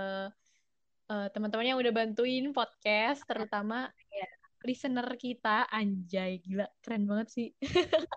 eh, 1.07 1.27
teman-teman 1.35 1.75
yang 1.75 1.79
udah 1.79 1.93
bantuin 1.93 2.49
podcast 2.51 3.21
terutama 3.27 3.91
Iya. 4.09 4.27
listener 4.63 5.07
kita 5.17 5.67
anjay 5.67 6.39
gila 6.39 6.65
keren 6.79 7.05
banget 7.05 7.27
sih 7.29 7.47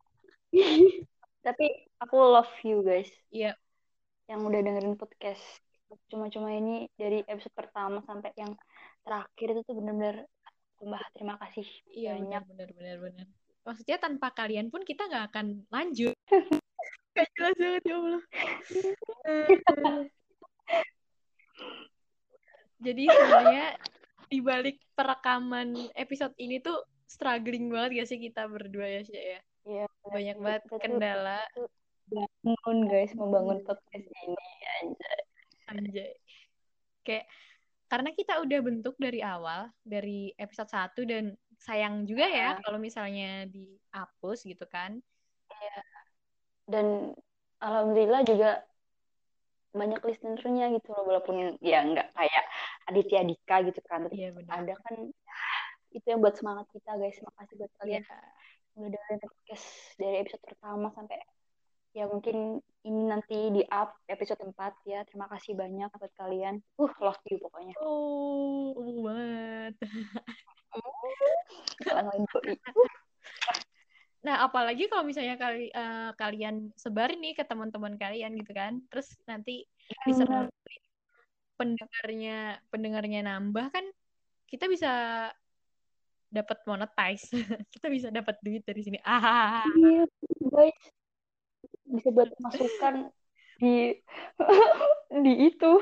Tapi 1.44 1.66
aku 2.00 2.16
love 2.16 2.48
you, 2.64 2.80
guys. 2.80 3.10
Iya. 3.28 3.52
Yang 4.24 4.40
udah 4.48 4.60
dengerin 4.64 4.96
podcast. 4.96 5.44
Cuma-cuma 6.08 6.56
ini 6.56 6.88
dari 6.96 7.20
episode 7.28 7.52
pertama 7.52 8.00
sampai 8.00 8.32
yang 8.32 8.56
terakhir 9.04 9.52
itu 9.52 9.60
tuh 9.62 9.76
bener-bener 9.76 10.24
tambah 10.74 11.02
terima 11.14 11.34
kasih 11.38 11.64
iya 11.86 12.16
banyak. 12.18 12.42
benar 12.50 12.68
benar 12.76 12.96
benar 12.98 13.26
maksudnya 13.62 13.96
tanpa 13.96 14.32
kalian 14.32 14.68
pun 14.68 14.82
kita 14.82 15.06
nggak 15.06 15.24
akan 15.32 15.46
lanjut 15.70 16.12
Gak 17.14 17.28
jelas 17.38 17.56
banget 17.56 17.82
ya 17.86 17.94
Allah. 17.94 18.22
Jadi 22.84 23.02
sebenarnya 23.08 23.66
di 24.28 24.38
balik 24.42 24.76
perekaman 24.98 25.68
episode 25.94 26.34
ini 26.42 26.58
tuh 26.58 26.82
struggling 27.06 27.70
banget 27.70 28.02
gak 28.02 28.08
sih 28.10 28.18
kita 28.18 28.50
berdua 28.50 29.00
ya 29.00 29.02
sih 29.06 29.14
ya? 29.14 29.40
Iya, 29.64 29.86
banyak 30.04 30.36
banget 30.42 30.62
kita 30.66 30.70
tuh 30.74 30.78
kendala. 30.82 31.40
Bangun 32.10 32.78
guys 32.90 33.12
membangun 33.16 33.64
podcast 33.64 34.04
ini 34.04 34.44
anjay. 34.82 35.20
anjay. 35.72 36.12
Kayak 37.06 37.24
karena 37.88 38.10
kita 38.12 38.42
udah 38.42 38.58
bentuk 38.60 38.94
dari 38.98 39.22
awal 39.22 39.70
dari 39.86 40.34
episode 40.36 40.68
1 40.68 41.06
dan 41.06 41.24
sayang 41.62 42.04
juga 42.04 42.26
ya 42.26 42.58
Ah. 42.58 42.60
kalau 42.60 42.76
misalnya 42.82 43.46
dihapus 43.48 44.44
gitu 44.44 44.66
kan 44.66 44.98
Dan 46.64 47.12
alhamdulillah 47.60 48.22
juga 48.24 48.50
banyak 49.74 50.00
listenernya 50.06 50.70
gitu 50.78 50.94
loh 50.94 51.02
walaupun 51.10 51.58
ya 51.58 51.82
nggak 51.82 52.14
kayak 52.14 52.44
Aditya 52.86 53.26
Dika 53.26 53.56
gitu 53.66 53.82
kan 53.82 54.06
tapi 54.06 54.22
iya 54.22 54.30
benar. 54.30 54.62
ada 54.62 54.74
kan 54.86 54.94
itu 55.90 56.06
yang 56.06 56.22
buat 56.22 56.38
semangat 56.38 56.66
kita 56.70 56.94
guys. 56.94 57.18
Makasih 57.22 57.54
buat 57.58 57.72
kalian 57.82 58.02
udah 58.74 58.90
dengerin 58.90 59.18
podcast 59.22 59.66
dari 59.98 60.16
episode 60.26 60.42
pertama 60.42 60.90
sampai 60.94 61.22
ya 61.94 62.10
mungkin 62.10 62.58
ini 62.82 63.02
nanti 63.06 63.54
di 63.54 63.62
up 63.70 63.98
episode 64.10 64.42
4 64.42 64.54
ya. 64.86 65.06
Terima 65.06 65.30
kasih 65.30 65.54
banyak 65.54 65.90
buat 65.94 66.14
kalian. 66.18 66.58
Uh 66.78 66.94
love 67.02 67.22
you 67.30 67.38
pokoknya. 67.38 67.74
Oh 67.82 68.74
banget. 68.78 69.74
Kalian 71.82 72.06
lain. 72.10 72.22
nah 74.24 74.48
apalagi 74.48 74.88
kalau 74.88 75.04
misalnya 75.04 75.36
kali 75.36 75.68
eh, 75.68 76.10
kalian 76.16 76.72
sebarin 76.74 77.20
nih 77.20 77.36
ke 77.36 77.44
teman-teman 77.44 77.94
kalian 78.00 78.32
gitu 78.40 78.56
kan 78.56 78.80
terus 78.88 79.12
nanti 79.28 79.68
listener 80.08 80.48
pendengarnya 81.60 82.58
pendengarnya 82.72 83.20
nambah 83.20 83.68
kan 83.68 83.84
kita 84.48 84.64
bisa 84.66 84.92
dapat 86.34 86.58
monetize. 86.66 87.30
kita 87.74 87.86
bisa 87.86 88.08
dapat 88.10 88.34
duit 88.42 88.66
dari 88.66 88.82
sini. 88.82 88.98
Ah. 89.06 89.62
Iya, 89.78 90.04
guys. 90.50 90.82
Bisa 91.86 92.08
buat 92.10 92.34
masukan 92.42 93.14
di 93.62 93.94
di 95.24 95.32
itu 95.46 95.72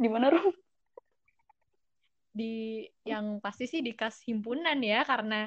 di 0.00 0.08
mana 0.08 0.32
Rom? 0.32 0.56
Di 2.32 2.86
yang 3.04 3.44
pasti 3.44 3.68
sih 3.68 3.84
di 3.84 3.92
kas 3.92 4.24
himpunan 4.24 4.80
ya 4.80 5.04
karena 5.04 5.44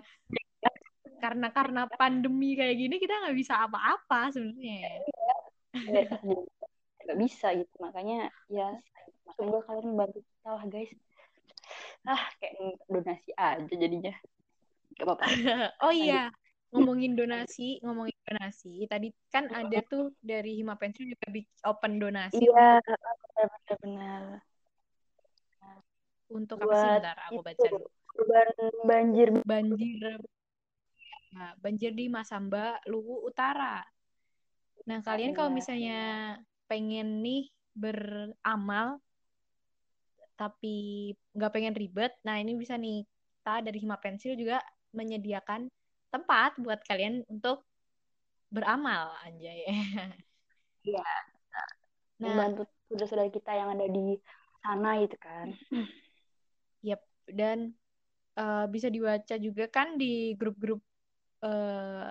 karena 1.24 1.48
karena 1.56 1.88
pandemi 1.88 2.60
kayak 2.60 2.76
gini 2.76 2.96
kita 3.00 3.24
nggak 3.24 3.38
bisa 3.40 3.64
apa-apa 3.64 4.36
sebenarnya. 4.36 5.08
Nggak 7.08 7.20
bisa 7.24 7.48
gitu 7.56 7.76
makanya 7.80 8.28
ya 8.52 8.76
semoga 9.40 9.64
kalian 9.72 9.96
membantu 9.96 10.20
kita 10.20 10.50
lah 10.52 10.66
guys. 10.68 10.92
Ah 12.04 12.24
kayak 12.44 12.76
donasi 12.92 13.32
aja 13.40 13.74
jadinya. 13.80 14.14
Gak 15.00 15.06
apa-apa. 15.08 15.24
oh 15.88 15.94
iya, 15.96 16.28
ngomongin 16.76 17.16
donasi, 17.16 17.80
ngomongin 17.82 18.18
donasi. 18.28 18.84
Tadi 18.86 19.10
kan 19.32 19.48
ada 19.50 19.80
tuh 19.88 20.12
dari 20.20 20.60
Hima 20.60 20.76
Pensil 20.76 21.08
juga 21.08 21.32
open 21.66 21.98
donasi. 21.98 22.44
Iya, 22.44 22.84
benar-benar. 23.34 24.44
Untuk 26.34 26.58
apa 26.62 26.74
sih? 26.76 26.90
Bentar, 27.00 27.18
aku 27.32 27.42
baca 27.42 27.68
dulu. 27.72 27.88
Korban 28.14 28.50
banjir. 28.86 29.30
Banjir. 29.48 30.22
Nah, 31.34 31.58
banjir 31.58 31.92
di 31.98 32.06
Masamba, 32.08 32.78
Luwu 32.86 33.26
Utara. 33.26 33.82
Nah, 34.86 35.02
kalian 35.02 35.34
kalau 35.34 35.50
misalnya 35.50 36.38
pengen 36.70 37.26
nih 37.26 37.50
beramal 37.74 39.02
tapi 40.34 41.10
nggak 41.38 41.54
pengen 41.54 41.78
ribet, 41.78 42.14
nah 42.26 42.42
ini 42.42 42.58
bisa 42.58 42.74
nih 42.74 43.06
kita 43.06 43.70
dari 43.70 43.78
Hima 43.78 44.02
Pensil 44.02 44.34
juga 44.34 44.62
menyediakan 44.94 45.70
tempat 46.10 46.58
buat 46.58 46.82
kalian 46.86 47.22
untuk 47.30 47.66
beramal 48.54 49.14
anjay. 49.26 49.66
Iya. 50.86 51.02
Nah, 52.22 52.40
membantu 52.40 52.70
saudara-saudara 52.88 53.28
kita 53.34 53.52
yang 53.52 53.74
ada 53.74 53.90
di 53.90 54.16
sana 54.64 54.96
gitu 55.02 55.18
kan. 55.20 55.52
Yep, 56.88 57.02
dan 57.36 57.76
uh, 58.38 58.70
bisa 58.70 58.88
dibaca 58.88 59.36
juga 59.36 59.66
kan 59.68 59.98
di 60.00 60.32
grup-grup 60.38 60.80
uh, 61.44 62.10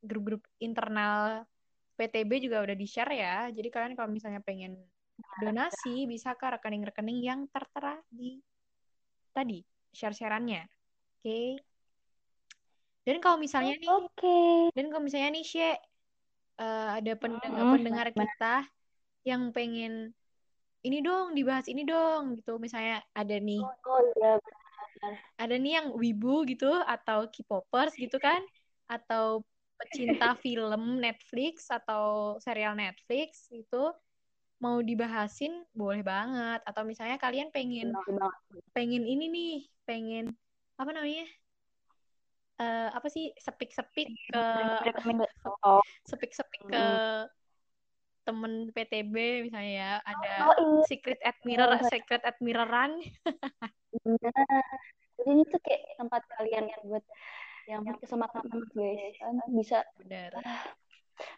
grup-grup 0.00 0.42
internal 0.58 1.44
PTB 1.94 2.48
juga 2.48 2.64
udah 2.64 2.76
di-share 2.76 3.12
ya. 3.14 3.36
Jadi 3.52 3.68
kalian 3.70 3.94
kalau 3.94 4.10
misalnya 4.10 4.40
pengen 4.40 4.80
donasi 5.38 6.10
bisa 6.10 6.34
ke 6.34 6.46
rekening-rekening 6.58 7.22
yang 7.22 7.40
tertera 7.52 8.00
di 8.10 8.40
tadi 9.30 9.62
share-sharannya. 9.94 10.66
Oke. 10.66 11.22
Okay. 11.22 11.48
Dan 13.04 13.20
kalau 13.20 13.36
misalnya 13.36 13.76
nih, 13.76 13.90
okay. 13.92 14.72
dan 14.72 14.88
kalau 14.88 15.04
misalnya 15.04 15.36
nih, 15.36 15.44
She, 15.44 15.60
uh, 15.60 16.88
ada 16.96 17.12
pendengar-pendengar 17.20 18.10
hmm, 18.10 18.16
kita 18.16 18.56
yang 19.28 19.52
pengen 19.52 20.16
ini 20.84 21.00
dong 21.00 21.32
dibahas 21.32 21.66
ini 21.66 21.82
dong 21.88 22.36
gitu 22.36 22.60
misalnya 22.60 23.00
ada 23.16 23.36
nih 23.40 23.64
oh, 23.64 23.72
oh 23.88 24.00
ya 24.20 24.36
ada 25.38 25.54
nih 25.54 25.80
yang 25.82 25.88
wibu 25.94 26.46
gitu 26.46 26.70
atau 26.84 27.26
K-popers 27.28 27.94
gitu 27.98 28.16
kan 28.22 28.40
atau 28.86 29.42
pecinta 29.78 30.32
film 30.44 31.02
Netflix 31.02 31.68
atau 31.68 32.36
serial 32.38 32.78
Netflix 32.78 33.50
itu 33.50 33.90
mau 34.62 34.80
dibahasin 34.80 35.66
boleh 35.74 36.00
banget. 36.00 36.62
Atau 36.64 36.86
misalnya 36.86 37.18
kalian 37.20 37.50
pengen 37.50 37.92
pengen 38.72 39.04
ini 39.04 39.24
nih 39.28 39.54
pengen 39.84 40.32
apa 40.74 40.90
namanya 40.90 41.26
uh, 42.58 42.88
apa 42.94 43.06
sih 43.10 43.30
sepik-sepik 43.38 44.08
ke 44.10 44.44
sepik-sepik 46.10 46.62
ke 46.66 46.84
temen 48.24 48.72
PTB 48.72 49.14
misalnya 49.48 49.72
ya 49.72 49.92
ada 50.02 50.32
oh, 50.48 50.54
iya. 50.56 50.84
secret 50.88 51.20
admirer 51.20 51.70
oh, 51.76 51.82
secret 51.92 52.22
admireran. 52.24 53.00
Nah, 54.04 54.64
jadi 55.20 55.28
ini 55.30 55.42
tuh 55.46 55.60
kayak 55.62 55.94
tempat 55.94 56.22
kalian 56.34 56.66
yang 56.66 56.82
buat 56.88 57.04
yang 57.70 57.82
kesempatan 58.02 58.42
guys. 58.74 59.16
kan 59.20 59.36
bisa 59.54 59.78
Benar. 60.02 60.34
Uh, 60.40 60.64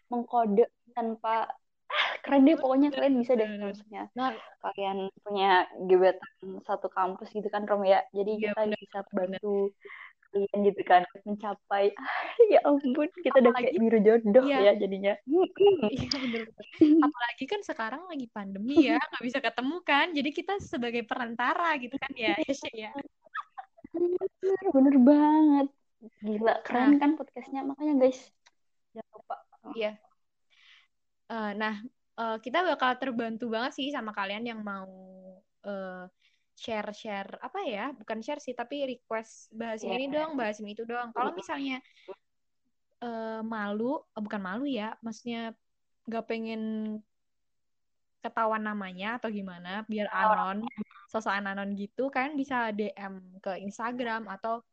mengkode 0.09 0.65
tanpa 0.97 1.45
ah, 1.87 2.11
keren 2.25 2.49
deh 2.49 2.57
pokoknya 2.57 2.89
kalian 2.89 3.21
bisa 3.21 3.37
deh 3.37 3.45
maksudnya 3.61 4.09
nah, 4.17 4.33
kalian 4.65 5.13
punya 5.21 5.69
gebetan 5.85 6.59
satu 6.65 6.89
kampus 6.89 7.29
gitu 7.31 7.47
kan 7.51 7.69
Rom 7.69 7.85
ya. 7.85 8.01
Jadi 8.11 8.41
ya, 8.41 8.51
kita 8.51 8.61
bener, 8.65 8.79
bisa 8.81 8.99
bantu 9.13 9.55
kalian 10.37 10.69
gitu 10.69 10.81
kan 10.85 11.01
mencapai 11.25 11.89
ya 12.53 12.61
ampun 12.61 13.09
kita 13.25 13.41
udah 13.41 13.53
kayak 13.57 13.73
biru 13.81 13.99
jodoh 14.05 14.45
iya. 14.45 14.69
ya 14.69 14.73
jadinya. 14.77 15.13
Iya 15.97 16.13
bener. 16.13 16.45
Apalagi 17.05 17.45
kan 17.49 17.61
sekarang 17.65 18.05
lagi 18.05 18.29
pandemi 18.29 18.85
ya 18.85 19.01
nggak 19.01 19.23
bisa 19.25 19.39
ketemu 19.41 19.77
kan 19.81 20.13
jadi 20.13 20.29
kita 20.29 20.53
sebagai 20.61 21.01
perantara 21.09 21.73
gitu 21.81 21.97
kan 21.97 22.13
ya 22.13 22.37
ya. 22.73 22.93
bener, 23.97 24.65
bener 24.69 24.95
banget. 25.01 25.67
Gila 26.21 26.55
keren 26.61 26.93
nah. 26.93 26.99
kan 27.01 27.11
podcastnya 27.17 27.61
makanya 27.65 27.93
guys 27.97 28.19
jangan 28.93 29.11
lupa. 29.17 29.35
Iya. 29.73 29.91
Uh, 31.27 31.51
nah 31.57 31.75
uh, 32.21 32.37
kita 32.37 32.61
bakal 32.61 32.93
terbantu 33.01 33.49
banget 33.49 33.73
sih 33.73 33.89
sama 33.89 34.13
kalian 34.13 34.45
yang 34.45 34.61
mau 34.61 34.85
uh, 35.65 36.05
share 36.57 36.89
share 36.89 37.37
apa 37.37 37.59
ya 37.69 37.93
bukan 37.93 38.17
share 38.25 38.41
sih 38.41 38.57
tapi 38.57 38.89
request 38.89 39.53
bahas 39.53 39.85
yeah. 39.85 39.93
ini 39.93 40.09
dong 40.09 40.33
bahas 40.33 40.57
ini 40.57 40.73
itu 40.73 40.89
dong 40.89 41.13
kalau 41.13 41.29
misalnya 41.37 41.77
uh, 43.05 43.45
malu 43.45 44.01
uh, 44.01 44.21
bukan 44.21 44.41
malu 44.41 44.65
ya 44.65 44.97
maksudnya 45.05 45.53
nggak 46.09 46.25
pengen 46.25 46.61
ketahuan 48.25 48.65
namanya 48.65 49.21
atau 49.21 49.29
gimana 49.29 49.85
biar 49.85 50.09
anon 50.09 50.65
sosok 51.05 51.29
anon 51.29 51.77
gitu 51.77 52.09
kan 52.09 52.33
bisa 52.33 52.73
DM 52.73 53.37
ke 53.37 53.61
Instagram 53.61 54.25
atau 54.25 54.65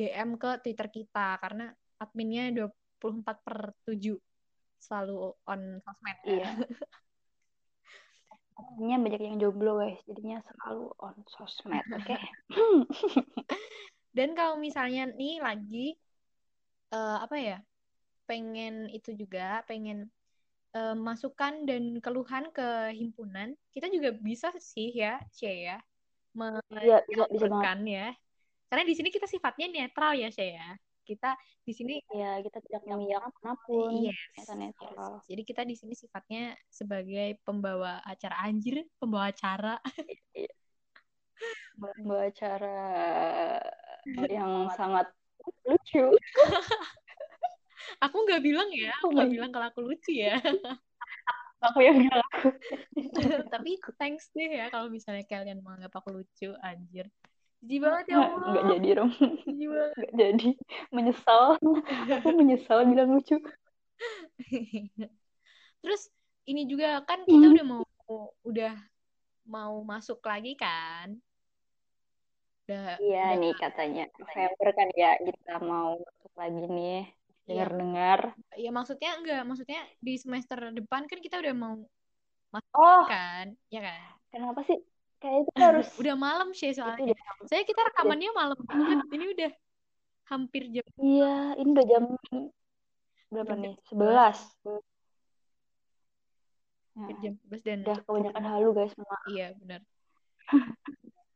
DM 0.00 0.40
ke 0.40 0.64
Twitter 0.64 0.88
kita 0.88 1.36
karena 1.38 1.68
adminnya 2.00 2.70
24 3.04 3.44
per 3.44 3.76
7 3.84 4.16
selalu 4.78 5.34
on 5.44 5.82
sosmed. 5.82 6.18
Iya. 6.24 6.48
Artinya 8.58 8.96
banyak 8.98 9.22
yang 9.22 9.38
jomblo 9.38 9.78
guys, 9.78 10.00
jadinya 10.04 10.42
selalu 10.42 10.90
on 10.98 11.16
sosmed, 11.30 11.86
oke? 11.96 12.04
Okay? 12.04 12.20
Dan 14.16 14.34
kalau 14.34 14.58
misalnya 14.58 15.06
nih 15.14 15.38
lagi 15.38 15.94
uh, 16.90 17.22
apa 17.22 17.36
ya, 17.38 17.58
pengen 18.26 18.90
itu 18.90 19.14
juga, 19.14 19.62
pengen 19.70 20.10
uh, 20.74 20.98
masukan 20.98 21.64
dan 21.64 22.02
keluhan 22.02 22.50
ke 22.50 22.92
himpunan, 22.98 23.54
kita 23.70 23.86
juga 23.88 24.10
bisa 24.18 24.50
sih 24.58 24.90
ya, 24.90 25.22
C 25.30 25.70
ya, 25.70 25.78
bisa, 27.06 27.24
bisa 27.30 27.46
banget. 27.46 27.78
ya 27.86 28.08
karena 28.68 28.84
di 28.84 28.94
sini 28.94 29.08
kita 29.08 29.24
sifatnya 29.24 29.66
netral 29.72 30.12
ya, 30.12 30.28
saya. 30.28 30.76
Kita 31.08 31.32
di 31.64 31.72
sini 31.72 31.96
ya 32.12 32.36
kita 32.44 32.60
tidak 32.60 32.84
memihak 32.84 33.32
mana 33.40 33.56
pun. 33.64 33.96
Yes. 33.96 34.20
Kita 34.36 34.52
netral. 34.52 35.24
Jadi 35.24 35.42
kita 35.48 35.64
di 35.64 35.72
sini 35.72 35.96
sifatnya 35.96 36.52
sebagai 36.68 37.40
pembawa 37.48 38.04
acara 38.04 38.44
anjir, 38.44 38.84
pembawa 39.00 39.32
acara. 39.32 39.80
pembawa 41.80 42.28
acara 42.28 42.76
yang 44.36 44.68
sangat 44.76 45.08
lucu. 45.64 46.12
aku 48.04 48.16
nggak 48.28 48.42
bilang 48.44 48.68
ya, 48.76 48.92
aku 49.00 49.16
nggak 49.16 49.30
bilang 49.32 49.50
kalau 49.54 49.66
aku 49.72 49.80
lucu 49.80 50.12
ya. 50.12 50.36
aku 51.66 51.82
yang 51.82 51.98
bilang 51.98 52.30
Tapi 53.50 53.80
thanks 53.98 54.30
deh 54.30 54.62
ya 54.62 54.70
kalau 54.70 54.86
misalnya 54.92 55.24
kalian 55.24 55.64
menganggap 55.64 55.96
aku 55.96 56.20
lucu, 56.20 56.52
anjir. 56.60 57.08
Jijik 57.58 57.80
banget 57.82 58.04
ya 58.06 58.16
Allah. 58.22 58.46
Enggak 58.46 58.64
jadi, 58.70 58.88
Rom. 58.94 59.10
Enggak 59.50 60.12
jadi. 60.14 60.48
Menyesal. 60.94 61.44
Aku 62.22 62.28
menyesal 62.34 62.78
bilang 62.86 63.10
lucu. 63.10 63.36
Terus 65.82 66.02
ini 66.46 66.64
juga 66.70 67.02
kan 67.02 67.26
kita 67.26 67.46
hmm. 67.50 67.54
udah 67.58 67.66
mau 67.66 67.82
udah 68.46 68.74
mau 69.48 69.74
masuk 69.82 70.22
lagi 70.22 70.54
kan? 70.54 71.18
Udah, 72.68 73.00
iya 73.00 73.32
udah, 73.32 73.40
nih 73.40 73.52
katanya 73.56 74.04
November 74.20 74.68
kan 74.76 74.88
ya 74.92 75.16
kita 75.24 75.54
mau 75.64 75.96
masuk 75.96 76.32
lagi 76.36 76.62
nih 76.68 77.00
iya. 77.08 77.46
dengar-dengar. 77.48 78.20
Iya 78.54 78.70
maksudnya 78.70 79.10
enggak, 79.18 79.42
maksudnya 79.48 79.80
di 79.98 80.14
semester 80.20 80.58
depan 80.70 81.08
kan 81.08 81.18
kita 81.18 81.40
udah 81.40 81.54
mau 81.56 81.74
masuk 82.52 82.76
oh. 82.76 83.04
kan, 83.08 83.56
ya 83.72 83.80
kan? 83.82 84.00
Kenapa 84.28 84.60
sih 84.68 84.78
kayak 85.18 85.38
itu 85.46 85.50
harus 85.58 85.88
udah 85.98 86.14
malam 86.14 86.48
sih 86.54 86.70
soalnya. 86.70 87.14
saya 87.50 87.62
kita 87.66 87.80
rekamannya 87.90 88.30
malam 88.34 88.58
banget. 88.64 88.98
Ini 89.10 89.26
udah 89.34 89.50
hampir 90.28 90.62
jam 90.68 90.86
iya 91.00 91.56
ini 91.56 91.68
udah 91.72 91.86
jam 91.88 92.04
berapa 93.32 93.54
nih? 93.56 93.74
Sebelas. 93.88 94.38
Nah, 96.98 97.08
jam 97.22 97.34
sebelas 97.38 97.62
dan 97.62 97.78
udah 97.86 97.98
kebanyakan 98.02 98.44
halu 98.44 98.68
guys 98.74 98.94
iya 99.30 99.54
benar. 99.58 99.80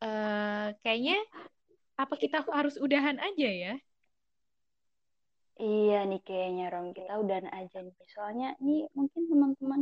Uh, 0.03 0.75
kayaknya 0.83 1.23
apa 1.95 2.15
kita 2.19 2.43
harus 2.51 2.75
udahan 2.81 3.23
aja 3.23 3.49
ya? 3.49 3.75
Iya 5.63 6.09
nih 6.11 6.21
kayaknya 6.27 6.75
Rom 6.75 6.91
kita 6.91 7.23
udahan 7.23 7.47
aja 7.55 7.79
nih. 7.87 7.95
Soalnya 8.11 8.59
nih 8.59 8.91
mungkin 8.99 9.23
teman-teman 9.31 9.81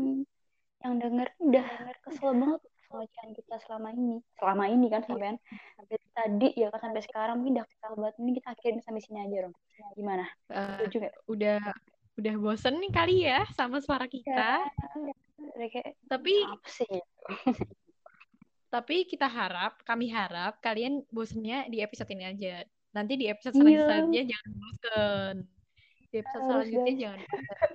yang 0.80 0.94
denger 1.00 1.28
udah 1.40 1.66
kesel 2.04 2.36
banget 2.36 2.60
sama 2.90 3.06
ocehan 3.06 3.30
kita 3.32 3.54
selama 3.62 3.88
ini. 3.94 4.18
Selama 4.34 4.64
ini 4.66 4.86
kan 4.90 5.02
sampai 5.06 5.38
sampai 5.78 5.96
tadi 6.10 6.48
ya 6.58 6.66
kan 6.68 6.80
sampai 6.82 7.00
sekarang 7.00 7.34
mungkin 7.38 7.62
udah 7.62 7.66
kesel 7.70 7.92
banget. 7.94 8.14
Ini 8.18 8.30
kita 8.34 8.48
akhirin 8.50 8.80
sampai 8.82 9.00
sini 9.00 9.18
aja 9.22 9.36
Rom. 9.46 9.54
Gimana? 9.94 10.26
Eh, 10.50 10.76
Setuju 10.82 10.96
nggak? 10.98 11.14
udah 11.30 11.58
udah 12.18 12.34
bosen 12.36 12.74
nih 12.76 12.90
kali 12.90 13.16
ya 13.24 13.46
sama 13.54 13.78
suara 13.78 14.10
kita. 14.10 14.66
Udah 15.38 15.68
kayak 15.70 15.94
Tapi 16.04 16.34
sih? 16.66 16.98
tapi 18.70 19.02
kita 19.02 19.26
harap, 19.26 19.82
kami 19.82 20.10
harap 20.10 20.58
kalian 20.58 21.02
bosennya 21.08 21.66
di 21.66 21.78
episode 21.80 22.10
ini 22.10 22.26
aja. 22.26 22.66
Nanti 22.90 23.14
di 23.14 23.26
episode 23.26 23.54
Iya. 23.56 23.86
selanjutnya 23.86 24.24
jangan 24.26 24.52
bosen. 24.52 25.34
Di 26.10 26.16
episode 26.18 26.42
Harus, 26.42 26.50
selanjutnya 26.50 26.90
guys. 26.90 27.00
jangan 27.00 27.20
bosen. 27.22 27.72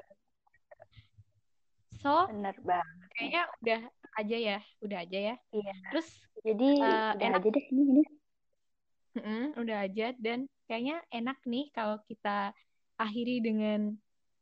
So, 1.96 2.30
Bener 2.30 2.56
banget. 2.62 3.08
kayaknya 3.18 3.44
udah 3.58 3.82
aja 4.16 4.38
ya, 4.38 4.58
udah 4.82 4.98
aja 5.04 5.20
ya. 5.34 5.36
Iya. 5.52 5.74
Terus 5.92 6.10
Jadi 6.46 6.70
Eh, 6.78 7.10
udah 7.16 7.26
enak. 7.26 7.40
aja 7.42 7.50
deh 7.52 7.66
ini 7.74 7.84
ini. 7.90 8.04
mm-mm, 9.16 9.44
udah 9.58 9.78
aja 9.88 10.08
dan 10.20 10.46
kayaknya 10.68 11.00
enak 11.10 11.40
nih 11.48 11.72
kalau 11.72 11.98
kita 12.06 12.52
akhiri 13.00 13.40
dengan 13.40 13.96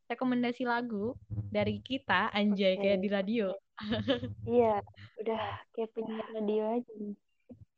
rekomendasi 0.10 0.66
lagu 0.68 1.16
dari 1.54 1.80
kita 1.80 2.30
anjay 2.34 2.76
kayak 2.78 3.00
Oke. 3.00 3.04
di 3.06 3.10
radio. 3.10 3.48
Iya, 4.46 4.84
udah 5.24 5.42
kayak 5.74 5.90
penyiar 5.96 6.28
radio 6.36 6.64
aja 6.78 6.92
nih. 7.00 7.16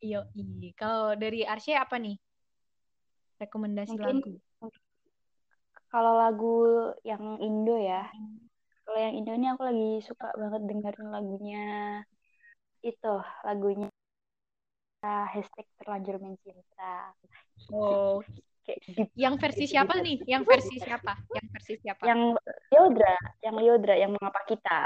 Iyo, 0.04 0.20
Kalau 0.76 1.14
dari 1.16 1.46
Arsya 1.46 1.86
apa 1.86 1.96
nih? 2.02 2.18
Rekomendasi 3.40 3.96
Mungkin 3.96 4.18
lagu. 4.20 4.32
kalau 5.92 6.14
lagu 6.20 6.56
yang 7.08 7.40
Indo 7.40 7.80
ya, 7.80 8.10
kalau 8.86 9.00
yang 9.02 9.14
Indo 9.18 9.34
ini 9.34 9.48
aku 9.50 9.62
lagi 9.66 9.92
suka 10.06 10.30
banget 10.38 10.62
dengerin 10.70 11.10
lagunya 11.10 11.66
itu, 12.86 13.16
lagunya 13.42 13.90
hashtag 15.06 15.66
terlanjur 15.82 16.18
mencinta. 16.22 17.14
Oh, 17.74 18.22
Kayak 18.66 18.82
deep 18.98 19.10
yang 19.14 19.38
versi 19.38 19.70
gitu, 19.70 19.78
siapa 19.78 19.94
gitu. 20.02 20.06
nih? 20.10 20.18
Yang 20.26 20.44
versi 20.50 20.76
siapa? 20.82 21.14
Yang 21.30 21.46
versi 21.54 21.74
siapa? 21.78 22.04
Yang 22.10 22.22
Liodra, 22.74 23.16
yang 23.46 23.56
Liodra, 23.62 23.96
yang 23.98 24.12
mengapa 24.18 24.42
kita. 24.50 24.80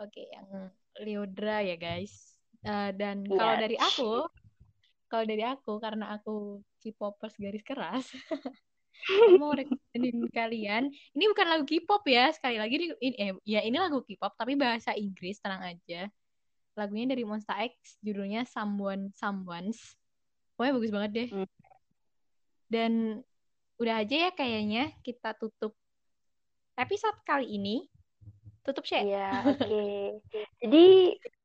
Oke, 0.00 0.22
yang 0.32 0.46
Liodra 1.04 1.60
ya 1.60 1.76
guys. 1.76 2.40
Eh, 2.64 2.90
dan 2.96 3.28
Iya. 3.28 3.36
kalau 3.36 3.54
dari 3.60 3.76
aku, 3.76 4.12
kalau 5.12 5.24
dari 5.28 5.44
aku 5.44 5.72
karena 5.76 6.16
aku 6.16 6.64
K-popers 6.80 7.36
garis 7.36 7.60
keras, 7.60 8.08
mau 9.40 9.52
rekomendin 9.52 10.28
kalian. 10.32 10.88
Ini 10.88 11.24
bukan 11.30 11.46
lagu 11.46 11.64
K-pop 11.68 12.02
ya, 12.08 12.32
sekali 12.32 12.56
lagi 12.56 12.74
ini, 12.80 13.16
eh, 13.20 13.32
ya 13.44 13.60
ini 13.60 13.76
lagu 13.76 14.00
K-pop 14.00 14.34
tapi 14.34 14.56
bahasa 14.56 14.96
Inggris, 14.96 15.40
tenang 15.40 15.62
aja. 15.76 16.08
Lagunya 16.74 17.14
dari 17.14 17.22
Monsta 17.22 17.54
X, 17.62 18.00
judulnya 18.02 18.48
Someone 18.48 19.14
Someone's. 19.14 19.94
Pokoknya 20.54 20.72
bagus 20.74 20.92
banget 20.94 21.10
deh. 21.14 21.28
Hmm. 21.30 21.48
Dan 22.66 22.92
udah 23.78 24.02
aja 24.02 24.16
ya 24.28 24.30
kayaknya 24.34 24.94
kita 25.02 25.34
tutup 25.38 25.74
episode 26.74 27.18
kali 27.22 27.58
ini. 27.58 27.86
Tutup 28.64 28.82
share. 28.88 29.06
Iya, 29.06 29.28
oke. 29.54 29.84
Jadi 30.62 30.86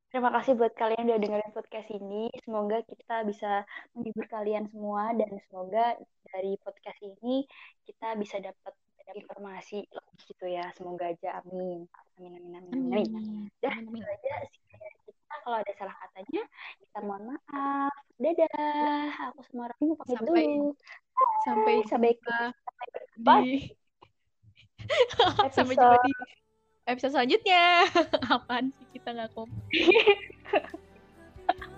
terima 0.09 0.29
kasih 0.33 0.57
buat 0.57 0.73
kalian 0.73 1.05
yang 1.05 1.17
udah 1.21 1.29
dengerin 1.29 1.53
podcast 1.53 1.89
ini. 1.93 2.33
Semoga 2.41 2.81
kita 2.85 3.15
bisa 3.29 3.63
menghibur 3.93 4.25
kalian 4.25 4.65
semua 4.69 5.13
dan 5.13 5.29
semoga 5.49 5.95
dari 6.33 6.57
podcast 6.61 6.99
ini 7.05 7.45
kita 7.85 8.17
bisa 8.17 8.41
dapat 8.41 8.73
informasi 9.09 9.89
lebih 9.89 10.21
gitu 10.29 10.45
ya. 10.45 10.69
Semoga 10.77 11.09
aja. 11.09 11.41
Amin. 11.41 11.89
Amin 12.17 12.31
amin 12.37 12.53
amin 12.61 12.73
amin. 12.77 12.93
amin. 12.93 13.07
Amin. 13.09 13.43
Dah, 13.61 13.73
Amin, 13.73 14.03
aja 14.05 14.33
kita. 15.05 15.35
Kalau 15.45 15.57
ada 15.61 15.73
salah 15.77 15.95
katanya, 15.97 16.43
kita 16.77 16.97
mohon 17.05 17.23
maaf. 17.33 17.93
Dadah. 18.19 19.09
Aku 19.33 19.41
sama 19.49 19.71
Raffi 19.71 19.83
mau 19.87 19.97
pamit 19.97 20.13
Sampai- 20.17 20.45
dulu. 20.45 20.69
Sampai 21.41 21.75
Sampai 21.89 22.11
jumpa 22.15 22.39
sampai 22.53 22.87
berjumpa 22.93 23.33
di 23.43 23.55
sampai 25.55 25.75
jumpa 25.75 25.97
di 26.05 26.11
episode 26.89 27.13
selanjutnya. 27.13 27.63
Apaan 28.33 28.65
sih 28.73 28.88
kita 29.09 29.25
nggak 29.25 29.33
kom? 29.33 29.49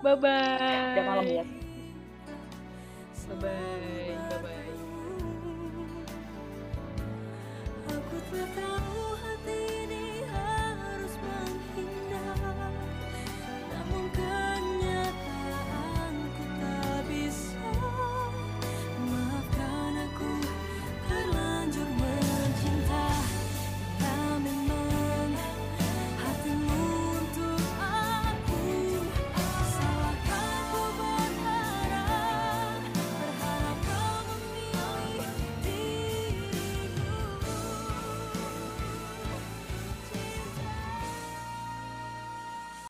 bye 0.04 0.12
bye. 0.20 0.92
Udah 0.92 1.04
malam 1.08 1.26
ya. 1.32 1.44
Bye 3.32 3.36
bye. 3.40 3.80